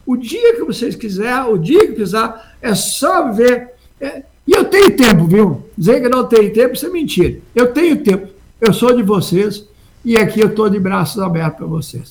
O 0.05 0.15
dia 0.15 0.55
que 0.55 0.63
vocês 0.63 0.95
quiserem, 0.95 1.51
o 1.51 1.57
dia 1.57 1.85
que 1.85 1.91
precisar, 1.91 2.55
é 2.61 2.73
só 2.73 3.29
ver. 3.29 3.71
É, 3.99 4.23
e 4.47 4.53
eu 4.53 4.65
tenho 4.65 4.95
tempo, 4.95 5.25
viu? 5.25 5.65
Dizer 5.77 6.01
que 6.01 6.09
não 6.09 6.25
tenho 6.25 6.51
tempo, 6.51 6.73
isso 6.73 6.85
é 6.85 6.89
mentira. 6.89 7.39
Eu 7.55 7.71
tenho 7.73 8.03
tempo. 8.03 8.27
Eu 8.59 8.73
sou 8.73 8.95
de 8.95 9.03
vocês 9.03 9.65
e 10.03 10.17
aqui 10.17 10.39
eu 10.39 10.47
estou 10.47 10.69
de 10.69 10.79
braços 10.79 11.21
abertos 11.21 11.57
para 11.57 11.67
vocês. 11.67 12.09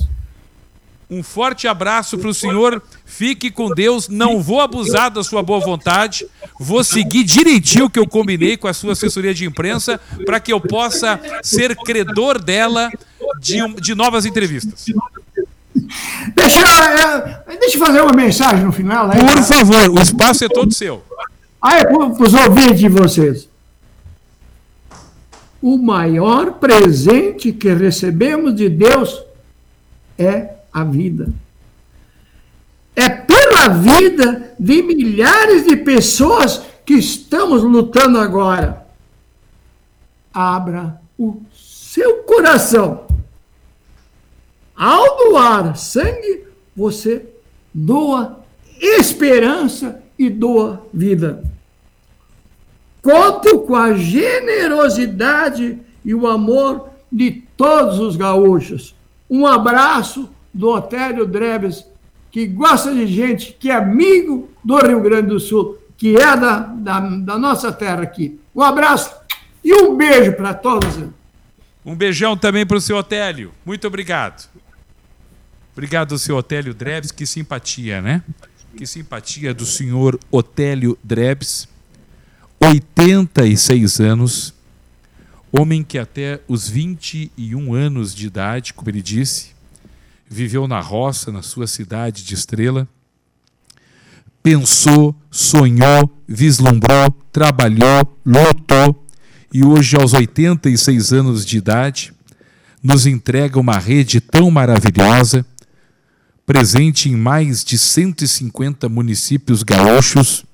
Um 1.11 1.25
forte 1.25 1.67
abraço 1.67 2.17
para 2.17 2.29
o 2.29 2.35
senhor. 2.35 2.81
Fique 3.05 3.51
com 3.51 3.75
Deus. 3.75 4.09
Não 4.09 4.41
vou 4.41 4.61
abusar 4.61 5.11
da 5.11 5.25
sua 5.25 5.43
boa 5.43 5.59
vontade. 5.59 6.25
Vou 6.59 6.85
seguir 6.85 7.25
direitinho 7.25 7.87
o 7.87 7.91
que 7.91 7.99
eu 7.99 8.07
combinei 8.07 8.57
com 8.57 8.69
a 8.69 8.73
sua 8.73 8.93
assessoria 8.93 9.35
de 9.35 9.45
imprensa 9.45 10.01
para 10.25 10.39
que 10.39 10.53
eu 10.53 10.61
possa 10.61 11.19
ser 11.43 11.75
credor 11.77 12.41
dela 12.41 12.91
de, 13.41 13.59
de 13.81 13.95
novas 13.97 14.25
entrevistas. 14.25 14.87
Deixa, 16.35 16.61
é, 16.61 17.57
deixa 17.59 17.77
eu 17.77 17.85
fazer 17.85 18.01
uma 18.03 18.13
mensagem 18.13 18.65
no 18.65 18.73
final. 18.73 19.11
Aí, 19.11 19.19
Por 19.19 19.43
favor, 19.43 19.91
o 19.91 20.01
espaço 20.01 20.45
é 20.45 20.49
todo 20.49 20.73
seu. 20.73 21.03
Ah, 21.61 21.77
é 21.77 21.85
para 21.85 22.07
os 22.07 22.35
ouvintes 22.35 22.79
de 22.79 22.89
vocês. 22.89 23.49
O 25.61 25.77
maior 25.77 26.53
presente 26.53 27.53
que 27.53 27.73
recebemos 27.73 28.57
de 28.57 28.69
Deus 28.69 29.23
é 30.19 30.55
a 30.73 30.83
vida. 30.85 31.29
É 32.97 33.09
pela 33.09 33.69
vida 33.69 34.55
de 34.59 34.83
milhares 34.83 35.67
de 35.67 35.77
pessoas 35.77 36.63
que 36.85 36.95
estamos 36.95 37.63
lutando 37.63 38.19
agora. 38.19 38.87
Abra 40.33 41.01
o 41.19 41.43
seu 41.53 42.23
coração. 42.23 43.07
Ao 44.75 45.19
doar 45.19 45.77
sangue, 45.77 46.45
você 46.75 47.27
doa 47.75 48.41
esperança 48.81 50.03
e 50.21 50.29
doa 50.29 50.87
vida. 50.93 51.43
Conto 53.01 53.61
com 53.61 53.75
a 53.75 53.95
generosidade 53.95 55.79
e 56.05 56.15
o 56.15 56.27
amor 56.27 56.91
de 57.11 57.43
todos 57.57 57.99
os 57.99 58.17
gaúchos. 58.17 58.95
Um 59.31 59.47
abraço 59.47 60.29
do 60.53 60.69
Otélio 60.69 61.27
Drebes, 61.27 61.87
que 62.31 62.47
gosta 62.47 62.93
de 62.93 63.07
gente, 63.07 63.57
que 63.59 63.71
é 63.71 63.75
amigo 63.75 64.51
do 64.63 64.77
Rio 64.77 65.01
Grande 65.01 65.29
do 65.29 65.41
Sul, 65.41 65.79
que 65.97 66.15
é 66.15 66.37
da, 66.37 66.59
da, 66.59 67.01
da 67.01 67.39
nossa 67.39 67.73
terra 67.73 68.03
aqui. 68.03 68.39
Um 68.55 68.63
abraço 68.63 69.17
e 69.65 69.73
um 69.73 69.97
beijo 69.97 70.35
para 70.35 70.53
todos. 70.53 70.99
Um 71.83 71.97
beijão 71.97 72.37
também 72.37 72.67
para 72.67 72.77
o 72.77 72.81
seu 72.81 72.99
Otélio. 72.99 73.53
Muito 73.65 73.87
obrigado. 73.87 74.51
Obrigado, 75.73 76.19
seu 76.19 76.37
Otélio 76.37 76.75
Drebs. 76.75 77.11
Que 77.11 77.25
simpatia, 77.25 78.03
né? 78.03 78.23
Que 78.77 78.87
simpatia 78.87 79.53
do 79.53 79.67
senhor 79.67 80.19
Otélio 80.31 80.99
Drebs. 81.03 81.69
86 82.61 84.01
anos. 84.01 84.55
Homem 85.53 85.83
que 85.83 85.99
até 85.99 86.41
os 86.47 86.69
21 86.69 87.75
anos 87.75 88.15
de 88.15 88.27
idade, 88.27 88.73
como 88.73 88.89
ele 88.89 89.03
disse, 89.03 89.49
viveu 90.29 90.69
na 90.69 90.81
roça, 90.81 91.33
na 91.33 91.43
sua 91.43 91.67
cidade 91.67 92.23
de 92.23 92.35
Estrela, 92.35 92.89
pensou, 94.43 95.15
sonhou, 95.31 96.11
vislumbrou, 96.29 97.11
trabalhou, 97.33 98.17
lutou 98.25 99.05
e 99.53 99.65
hoje, 99.65 99.97
aos 99.97 100.13
86 100.13 101.13
anos 101.13 101.45
de 101.45 101.59
idade, 101.59 102.13
nos 102.81 103.05
entrega 103.05 103.59
uma 103.59 103.79
rede 103.79 104.21
tão 104.21 104.49
maravilhosa, 104.49 105.45
presente 106.51 107.09
em 107.09 107.15
mais 107.15 107.63
de 107.63 107.79
150 107.79 108.89
municípios 108.89 109.63
gaúchos, 109.63 110.45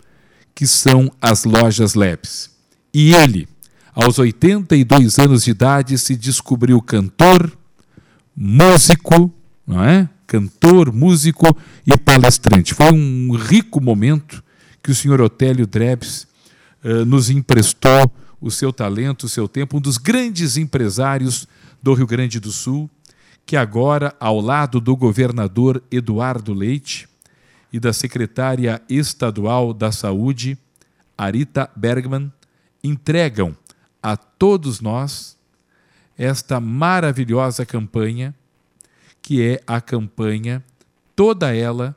que 0.55 0.67
são 0.67 1.11
as 1.23 1.45
lojas 1.45 1.95
Labs. 1.95 2.51
E 2.93 3.15
ele, 3.15 3.49
aos 3.95 4.19
82 4.19 5.19
anos 5.19 5.45
de 5.45 5.53
idade, 5.53 5.97
se 5.97 6.15
descobriu 6.15 6.83
cantor, 6.83 7.51
músico, 8.37 9.33
não 9.67 9.83
é? 9.83 10.07
Cantor, 10.27 10.93
músico 10.93 11.47
e 11.87 11.97
palestrante. 11.97 12.75
Foi 12.75 12.93
um 12.93 13.35
rico 13.35 13.81
momento 13.81 14.45
que 14.83 14.91
o 14.91 14.95
senhor 14.95 15.23
Otélio 15.23 15.67
Drebs 15.67 16.27
uh, 16.85 17.07
nos 17.07 17.31
emprestou 17.31 18.13
o 18.39 18.51
seu 18.51 18.71
talento, 18.71 19.25
o 19.25 19.31
seu 19.31 19.49
tempo, 19.49 19.79
um 19.79 19.81
dos 19.81 19.97
grandes 19.97 20.59
empresários 20.59 21.49
do 21.83 21.95
Rio 21.95 22.07
Grande 22.07 22.39
do 22.39 22.53
Sul, 22.53 22.91
que 23.47 23.57
agora, 23.57 24.15
ao 24.21 24.41
lado 24.41 24.81
do 24.81 24.95
governador 24.97 25.83
Eduardo 25.91 26.53
Leite 26.53 27.09
e 27.73 27.81
da 27.81 27.93
secretária 27.93 28.83
estadual 28.91 29.73
da 29.73 29.91
Saúde, 29.91 30.59
Arita 31.17 31.71
Bergman, 31.75 32.31
entregam 32.83 33.57
a 34.03 34.17
todos 34.17 34.81
nós 34.81 35.39
esta 36.19 36.61
maravilhosa 36.61 37.65
campanha 37.65 38.35
que 39.27 39.43
é 39.43 39.61
a 39.67 39.81
campanha, 39.81 40.63
toda 41.17 41.53
ela 41.53 41.97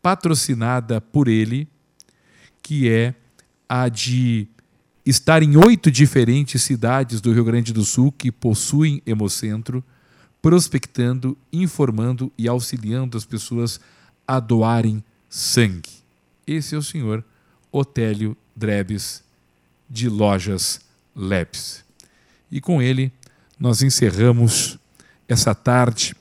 patrocinada 0.00 1.00
por 1.00 1.26
ele, 1.26 1.66
que 2.62 2.88
é 2.88 3.12
a 3.68 3.88
de 3.88 4.46
estar 5.04 5.42
em 5.42 5.56
oito 5.56 5.90
diferentes 5.90 6.62
cidades 6.62 7.20
do 7.20 7.32
Rio 7.32 7.42
Grande 7.42 7.72
do 7.72 7.84
Sul 7.84 8.12
que 8.12 8.30
possuem 8.30 9.02
Hemocentro, 9.04 9.82
prospectando, 10.44 11.38
informando 11.50 12.30
e 12.36 12.46
auxiliando 12.46 13.16
as 13.16 13.24
pessoas 13.24 13.80
a 14.28 14.38
doarem 14.38 15.02
sangue. 15.26 15.88
Esse 16.46 16.74
é 16.74 16.78
o 16.78 16.82
senhor 16.82 17.24
Otélio 17.72 18.36
Drebes, 18.54 19.24
de 19.88 20.06
Lojas 20.06 20.82
Labs. 21.16 21.82
E 22.52 22.60
com 22.60 22.82
ele 22.82 23.10
nós 23.58 23.80
encerramos 23.80 24.78
essa 25.26 25.54
tarde 25.54 26.14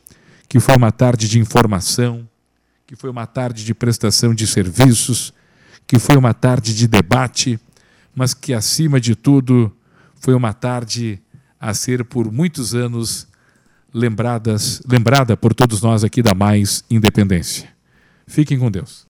que 0.47 0.57
foi 0.57 0.77
uma 0.77 0.93
tarde 0.93 1.27
de 1.27 1.37
informação, 1.37 2.25
que 2.87 2.95
foi 2.95 3.09
uma 3.09 3.27
tarde 3.27 3.65
de 3.65 3.73
prestação 3.73 4.33
de 4.33 4.47
serviços, 4.47 5.33
que 5.85 5.99
foi 5.99 6.15
uma 6.15 6.33
tarde 6.33 6.73
de 6.73 6.87
debate, 6.87 7.59
mas 8.15 8.33
que, 8.33 8.53
acima 8.53 9.01
de 9.01 9.17
tudo, 9.17 9.69
foi 10.15 10.33
uma 10.33 10.53
tarde 10.53 11.19
a 11.59 11.73
ser 11.73 12.05
por 12.05 12.31
muitos 12.31 12.73
anos 12.73 13.27
lembradas, 13.93 14.81
lembrada 14.87 15.37
por 15.37 15.53
todos 15.53 15.81
nós 15.81 16.03
aqui 16.03 16.21
da 16.21 16.33
Mais 16.33 16.83
Independência. 16.89 17.69
Fiquem 18.27 18.57
com 18.57 18.71
Deus. 18.71 19.01